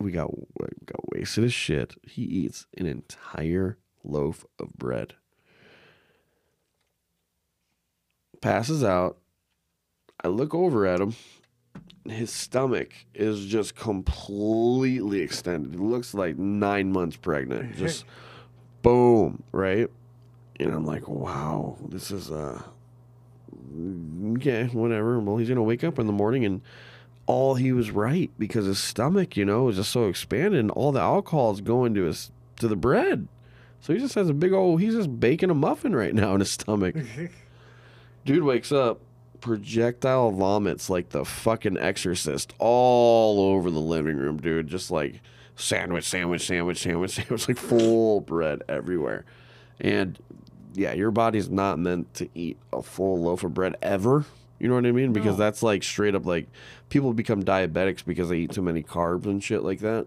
[0.00, 1.94] We got we got wasted as shit.
[2.06, 5.14] He eats an entire loaf of bread.
[8.40, 9.18] Passes out.
[10.24, 11.14] I look over at him.
[12.08, 15.74] His stomach is just completely extended.
[15.74, 17.76] It looks like nine months pregnant.
[17.76, 18.04] Just
[18.82, 19.88] boom, right?
[20.58, 22.60] And I'm like, wow, this is uh
[24.36, 25.20] okay, whatever.
[25.20, 26.60] Well, he's gonna wake up in the morning and
[27.32, 30.92] all he was right because his stomach, you know, is just so expanded and all
[30.92, 33.26] the alcohol is going to his to the bread.
[33.80, 36.40] So he just has a big old he's just baking a muffin right now in
[36.40, 36.94] his stomach.
[38.24, 39.00] Dude wakes up,
[39.40, 44.68] projectile vomits like the fucking exorcist all over the living room, dude.
[44.68, 45.20] Just like
[45.56, 49.24] sandwich, sandwich, sandwich, sandwich, sandwich, like full bread everywhere.
[49.80, 50.18] And
[50.74, 54.26] yeah, your body's not meant to eat a full loaf of bread ever.
[54.62, 55.12] You know what I mean?
[55.12, 55.44] Because No.
[55.44, 56.46] that's like straight up like
[56.88, 60.06] people become diabetics because they eat too many carbs and shit like that.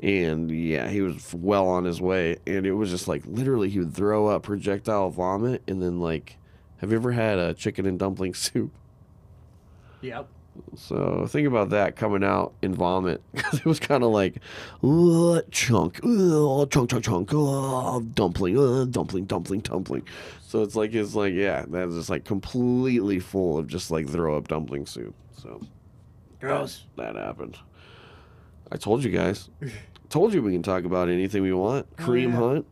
[0.00, 2.36] And yeah, he was well on his way.
[2.46, 6.36] And it was just like literally he would throw up projectile vomit and then like
[6.76, 8.70] have you ever had a chicken and dumpling soup?
[10.02, 10.28] Yep.
[10.74, 14.36] So think about that coming out in vomit because it was kind of like
[14.82, 20.06] uh, chunk, uh, chunk, chunk, chunk, uh, dumpling, uh, dumpling, dumpling, dumpling.
[20.46, 24.36] So it's like it's like yeah, that's just like completely full of just like throw
[24.36, 25.14] up dumpling soup.
[25.36, 25.60] So
[26.40, 26.84] Gross.
[26.96, 27.58] that happened.
[28.70, 29.50] I told you guys.
[30.08, 31.86] told you we can talk about anything we want.
[31.98, 32.36] Oh, Cream yeah.
[32.36, 32.66] hunt,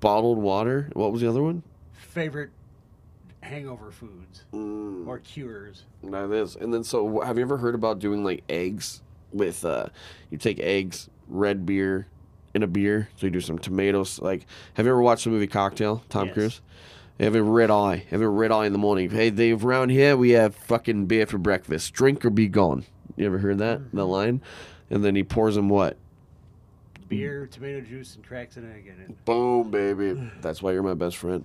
[0.00, 0.90] bottled water.
[0.94, 1.62] What was the other one?
[1.92, 2.50] Favorite
[3.46, 5.06] hangover foods Mm.
[5.06, 5.84] or cures.
[6.04, 6.56] That is.
[6.56, 9.86] And then, so have you ever heard about doing like eggs with, uh,
[10.30, 12.06] you take eggs, red beer,
[12.54, 13.08] in a beer.
[13.16, 14.18] So you do some tomatoes.
[14.18, 16.02] Like, have you ever watched the movie Cocktail?
[16.08, 16.34] Tom Yes.
[16.34, 16.60] Cruise?
[17.20, 18.04] Have a red eye.
[18.10, 19.10] Have a red eye in the morning.
[19.10, 21.92] Hey, Dave, around here we have fucking beer for breakfast.
[21.92, 22.84] Drink or be gone.
[23.16, 23.92] You ever heard that?
[23.92, 24.40] That line?
[24.90, 25.96] And then he pours him what?
[27.08, 29.24] Beer, tomato juice, and cracks an egg in it.
[29.24, 30.30] Boom, baby.
[30.40, 31.44] That's why you're my best friend.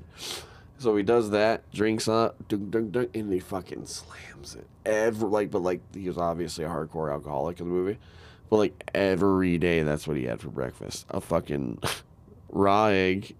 [0.81, 4.65] So he does that, drinks up, dunk, dunk, dunk, and he fucking slams it.
[4.83, 7.99] Every like, but like he was obviously a hardcore alcoholic in the movie,
[8.49, 11.83] but like every day, that's what he had for breakfast: a fucking
[12.49, 13.35] raw egg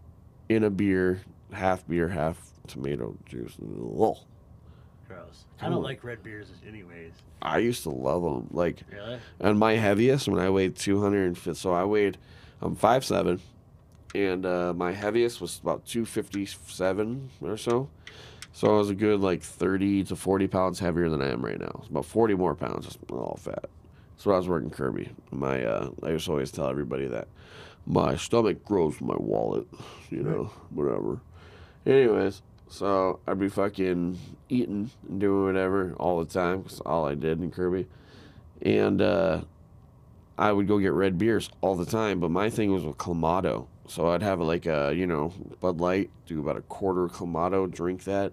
[0.49, 3.57] in a beer, half beer, half tomato juice.
[3.59, 4.17] Ugh.
[5.07, 5.45] Gross.
[5.59, 5.81] I don't on.
[5.83, 7.13] like red beers anyways.
[7.41, 8.49] I used to love them.
[8.51, 9.17] Like Really?
[9.39, 11.59] And my heaviest when I weighed 250.
[11.59, 12.19] So I weighed,
[12.61, 13.39] I'm 5'7",
[14.13, 17.89] and uh, my heaviest was about 257 or so.
[18.53, 21.59] So I was a good like 30 to 40 pounds heavier than I am right
[21.59, 21.75] now.
[21.79, 23.65] It's about 40 more pounds, all fat.
[24.17, 25.09] So I was working Kirby.
[25.31, 27.27] My uh, I just always tell everybody that
[27.87, 29.65] my stomach grows with my wallet,
[30.09, 31.19] you know, whatever.
[31.85, 34.19] Anyways, so I'd be fucking
[34.49, 36.63] eating and doing whatever all the time.
[36.63, 37.87] 'cause all I did in Kirby
[38.61, 39.41] and uh,
[40.37, 42.19] I would go get red beers all the time.
[42.19, 46.09] But my thing was with Clamato, so I'd have like a you know Bud Light,
[46.25, 48.31] do about a quarter Clamato, drink that,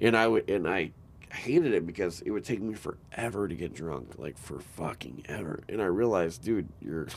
[0.00, 0.90] and I would and I
[1.32, 5.60] hated it because it would take me forever to get drunk, like for fucking ever.
[5.68, 7.08] And I realized, dude, you're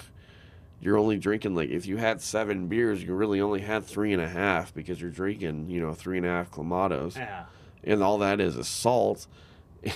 [0.82, 4.22] you're only drinking like if you had seven beers, you really only had three and
[4.22, 7.46] a half because you're drinking you know three and a half Clamatos Yeah.
[7.84, 9.28] and all that is is salt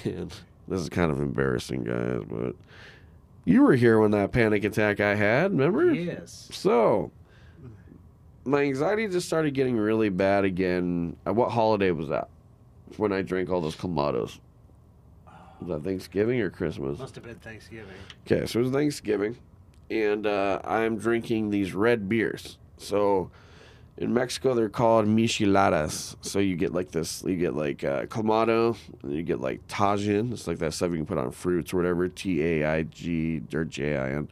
[0.05, 0.33] and
[0.67, 2.55] This is kind of embarrassing, guys, but
[3.45, 5.93] you were here when that panic attack I had, remember?
[5.93, 6.47] Yes.
[6.53, 7.11] So,
[8.45, 11.15] my anxiety just started getting really bad again.
[11.25, 12.29] At what holiday was that?
[12.97, 14.39] When I drank all those clamatos.
[15.59, 16.99] Was that Thanksgiving or Christmas?
[16.99, 17.95] Must have been Thanksgiving.
[18.27, 19.37] Okay, so it was Thanksgiving,
[19.89, 22.57] and uh, I'm drinking these red beers.
[22.77, 23.31] So
[23.95, 26.17] in Mexico, they're called micheladas.
[26.21, 30.33] So you get like this, you get like uh, clamato, and you get like tajin.
[30.33, 32.09] It's like that stuff you can put on fruits or whatever.
[32.09, 34.27] T A I G or J I N.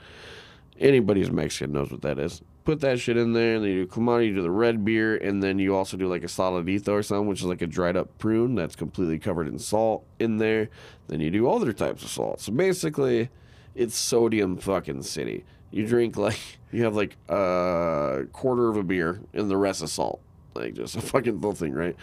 [0.80, 2.41] Anybody who's Mexican knows what that is.
[2.64, 5.18] Put that shit in there, and then you do clamato, you do the red beer,
[5.18, 7.97] and then you also do like a saladito or something, which is like a dried
[7.97, 10.70] up prune that's completely covered in salt in there.
[11.07, 12.39] Then you do other types of salt.
[12.39, 13.30] So basically,
[13.74, 15.45] it's sodium fucking city.
[15.72, 16.39] You drink like
[16.72, 20.22] you have like a quarter of a beer and the rest is salt.
[20.53, 21.95] Like just a fucking little thing, right?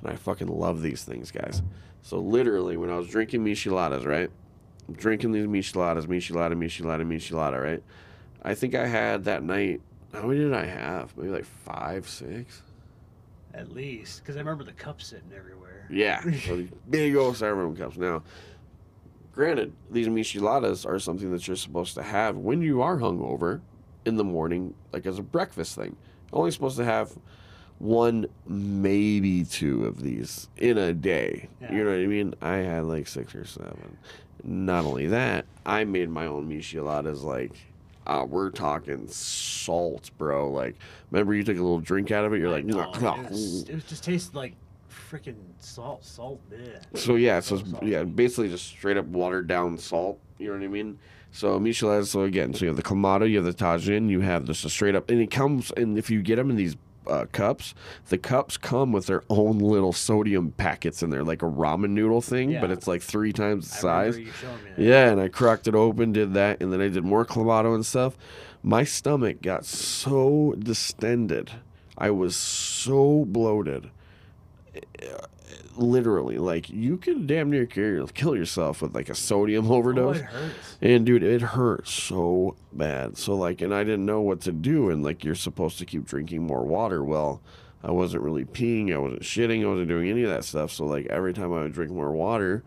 [0.00, 1.62] And I fucking love these things, guys.
[2.02, 4.30] So literally when I was drinking micheladas, right?
[4.88, 7.82] I'm drinking these micheladas, michelada, michelada, michelada, right?
[8.42, 9.80] I think I had that night
[10.16, 11.16] how many did I have?
[11.16, 12.62] Maybe like five, six?
[13.54, 14.22] At least.
[14.22, 15.86] Because I remember the cups sitting everywhere.
[15.90, 16.22] Yeah.
[16.46, 17.96] So big old styrofoam cups.
[17.96, 18.22] Now,
[19.32, 23.60] granted, these micheladas are something that you're supposed to have when you are hungover
[24.04, 25.96] in the morning, like as a breakfast thing.
[26.32, 27.12] Only supposed to have
[27.78, 31.48] one, maybe two of these in a day.
[31.60, 31.72] Yeah.
[31.72, 32.34] You know what I mean?
[32.40, 33.96] I had like six or seven.
[34.42, 37.52] Not only that, I made my own micheladas like.
[38.06, 40.50] Uh, we're talking salt, bro.
[40.50, 40.76] Like,
[41.10, 42.38] remember you took a little drink out of it?
[42.38, 44.54] You're like, No, "Mwah, it, was, it just tasted like
[45.10, 46.04] freaking salt.
[46.04, 46.40] Salt.
[46.50, 46.80] bleh.
[46.94, 50.18] So yeah, so it's, yeah, basically just straight up watered down salt.
[50.38, 50.98] You know what I mean?
[51.32, 52.06] So micheladas.
[52.08, 54.70] So again, so you have the clamato, you have the tajin, you have just a
[54.70, 55.70] straight up, and it comes.
[55.76, 56.76] And if you get them in these
[57.08, 57.74] uh, cups,
[58.08, 62.20] the cups come with their own little sodium packets in there, like a ramen noodle
[62.20, 64.18] thing, but it's like three times the I size.
[64.18, 64.82] you showing me that.
[64.82, 67.84] Yeah, and I cracked it open, did that, and then I did more clamato and
[67.84, 68.16] stuff.
[68.62, 71.52] My stomach got so distended.
[71.96, 73.90] I was so bloated.
[75.76, 80.20] Literally, like you can damn near kill kill yourself with like a sodium Oh, overdose.
[80.20, 80.76] hurts.
[80.80, 83.18] And dude, it hurts so bad.
[83.18, 84.88] So like, and I didn't know what to do.
[84.90, 87.04] And like, you're supposed to keep drinking more water.
[87.04, 87.42] Well,
[87.84, 88.92] I wasn't really peeing.
[88.94, 89.62] I wasn't shitting.
[89.64, 90.70] I wasn't doing any of that stuff.
[90.72, 92.62] So like, every time I would drink more water,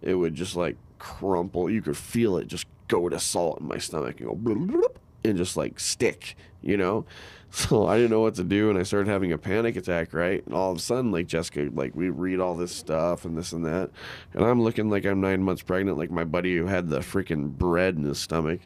[0.00, 1.68] it would just like crumple.
[1.68, 4.94] You could feel it just go to salt in my stomach and go bloop, bloop,
[5.24, 6.36] and just like stick.
[6.62, 7.06] You know.
[7.54, 10.14] So I didn't know what to do, and I started having a panic attack.
[10.14, 13.36] Right, and all of a sudden, like Jessica, like we read all this stuff and
[13.36, 13.90] this and that,
[14.32, 17.50] and I'm looking like I'm nine months pregnant, like my buddy who had the freaking
[17.50, 18.60] bread in his stomach.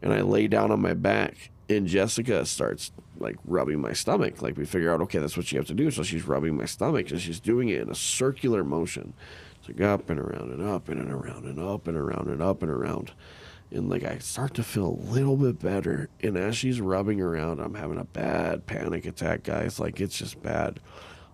[0.00, 4.40] And I lay down on my back, and Jessica starts like rubbing my stomach.
[4.40, 5.90] Like we figure out, okay, that's what you have to do.
[5.90, 9.12] So she's rubbing my stomach, and she's doing it in a circular motion.
[9.58, 12.42] It's like up and around and up and, and around and up and around and
[12.42, 13.12] up and around.
[13.70, 16.08] And like I start to feel a little bit better.
[16.22, 19.80] And as she's rubbing around, I'm having a bad panic attack, guys.
[19.80, 20.80] Like it's just bad.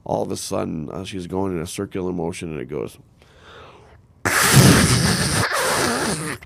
[0.04, 2.98] All of a sudden, uh, she's going in a circular motion, and it goes.
[4.24, 6.38] I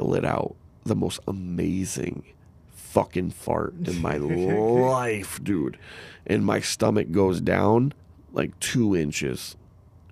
[0.00, 2.24] let out the most amazing
[2.70, 5.78] fucking fart in my life, dude.
[6.26, 7.94] And my stomach goes down
[8.32, 9.56] like two inches.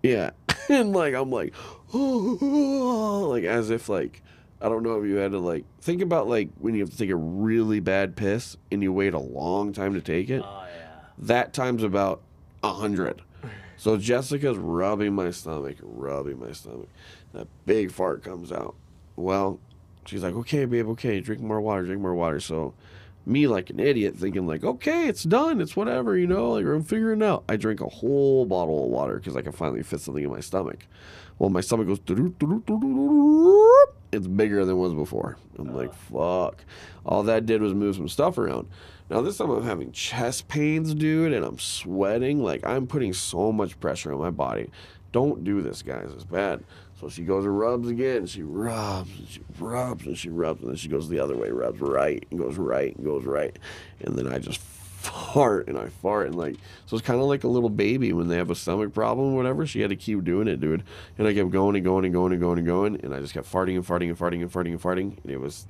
[0.03, 0.31] Yeah.
[0.69, 1.55] and like, I'm like,
[1.93, 4.23] like as if like,
[4.61, 6.97] I don't know if you had to like, think about like when you have to
[6.97, 10.43] take a really bad piss and you wait a long time to take it.
[10.45, 10.99] Oh yeah.
[11.19, 12.23] That time's about
[12.63, 13.23] a hundred.
[13.77, 16.89] So Jessica's rubbing my stomach, rubbing my stomach.
[17.33, 18.75] That big fart comes out.
[19.17, 19.59] Well,
[20.05, 22.75] she's like, "Okay, babe, okay, drink more water, drink more water." So,
[23.25, 26.83] me like an idiot, thinking like, "Okay, it's done, it's whatever, you know, like I'm
[26.83, 30.25] figuring out." I drink a whole bottle of water because I can finally fit something
[30.25, 30.87] in my stomach.
[31.41, 32.01] Well, my stomach goes.
[34.13, 35.39] It's bigger than it was before.
[35.59, 36.63] I'm like, fuck.
[37.07, 38.69] All that did was move some stuff around.
[39.09, 42.43] Now this time I'm having chest pains, dude, and I'm sweating.
[42.43, 44.71] Like I'm putting so much pressure on my body.
[45.13, 46.11] Don't do this, guys.
[46.13, 46.63] It's bad.
[47.01, 48.27] So she goes and rubs again.
[48.27, 51.49] She rubs and she rubs and she rubs and then she goes the other way,
[51.49, 53.59] rubs right and goes right and goes right,
[54.03, 54.61] and then I just
[55.01, 58.29] fart and I fart and like so it's kind of like a little baby when
[58.29, 59.67] they have a stomach problem or whatever.
[59.67, 60.83] She had to keep doing it, dude.
[61.17, 63.33] And I kept going and going and going and going and going, and I just
[63.33, 65.23] kept farting and farting and farting and farting and farting.
[65.23, 65.67] And it was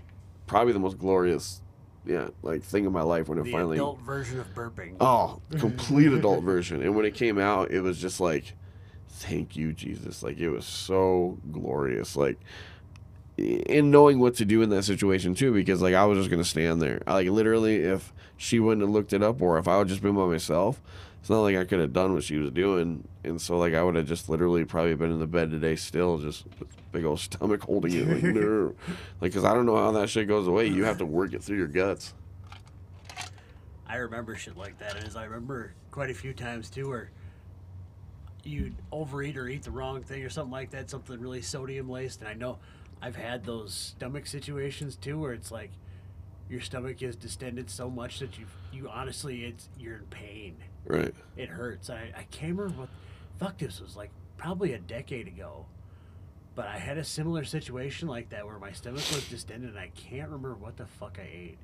[0.47, 1.63] probably the most glorious,
[2.05, 3.77] yeah, like thing of my life when it The finally.
[3.77, 4.97] adult version of burping.
[5.01, 6.83] Oh, complete adult version.
[6.83, 8.55] And when it came out, it was just like,
[9.09, 10.23] thank you, Jesus.
[10.23, 12.17] Like, it was so glorious.
[12.17, 12.39] Like,
[13.37, 16.43] in knowing what to do in that situation, too, because, like, I was just going
[16.43, 17.03] to stand there.
[17.07, 20.15] Like, literally, if she wouldn't have looked it up or if I would just been
[20.15, 20.81] by myself,
[21.21, 23.83] it's not like I could have done what she was doing, and so like I
[23.83, 27.21] would have just literally probably been in the bed today still, just with big old
[27.21, 28.75] stomach holding it, like no,
[29.21, 30.67] like because I don't know how that shit goes away.
[30.69, 32.15] You have to work it through your guts.
[33.87, 37.11] I remember shit like that, and as I remember quite a few times too, where
[38.43, 42.21] you'd overeat or eat the wrong thing or something like that, something really sodium laced.
[42.21, 42.59] And I know
[43.03, 45.71] I've had those stomach situations too, where it's like
[46.49, 50.57] your stomach is distended so much that you you honestly it's you're in pain.
[50.85, 51.15] Right.
[51.37, 51.89] It hurts.
[51.91, 52.89] I I can't remember what.
[53.39, 55.67] Fuck, this was like probably a decade ago.
[56.55, 59.91] But I had a similar situation like that where my stomach was distended and I
[59.95, 61.59] can't remember what the fuck I ate.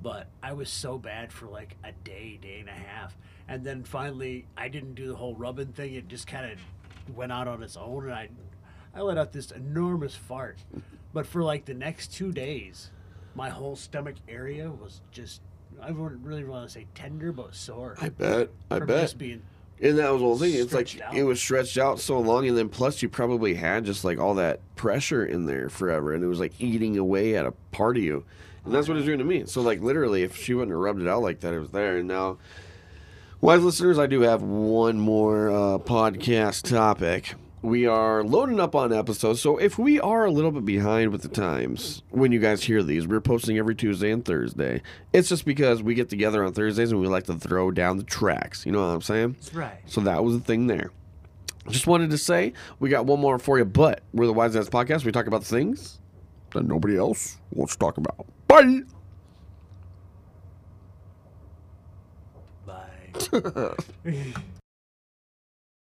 [0.00, 3.16] But I was so bad for like a day, day and a half.
[3.48, 5.94] And then finally I didn't do the whole rubbing thing.
[5.94, 8.28] It just kind of went out on its own and I
[8.94, 10.58] I let out this enormous fart.
[11.12, 12.90] But for like the next 2 days,
[13.34, 15.40] my whole stomach area was just
[15.80, 17.96] I wouldn't really want to say tender but sore.
[18.00, 18.50] I bet.
[18.70, 19.02] I bet.
[19.02, 19.42] just being
[19.80, 20.54] And that was the whole thing.
[20.54, 21.14] It's like out.
[21.14, 24.34] it was stretched out so long, and then plus you probably had just like all
[24.34, 28.02] that pressure in there forever, and it was like eating away at a part of
[28.02, 28.24] you,
[28.64, 29.44] and that's what it's doing to me.
[29.46, 31.98] So like literally, if she wouldn't have rubbed it out like that, it was there.
[31.98, 32.38] And now,
[33.40, 37.34] wise listeners, I do have one more uh, podcast topic.
[37.68, 41.20] We are loading up on episodes, so if we are a little bit behind with
[41.20, 44.80] the times when you guys hear these, we're posting every Tuesday and Thursday.
[45.12, 48.04] It's just because we get together on Thursdays and we like to throw down the
[48.04, 48.64] tracks.
[48.64, 49.32] You know what I'm saying?
[49.34, 49.80] That's right.
[49.84, 50.92] So that was the thing there.
[51.68, 54.70] Just wanted to say we got one more for you, but we're the Wise Ass
[54.70, 55.04] Podcast.
[55.04, 56.00] We talk about things
[56.54, 58.24] that nobody else wants to talk about.
[58.46, 58.80] Bye.
[62.64, 63.74] Bye.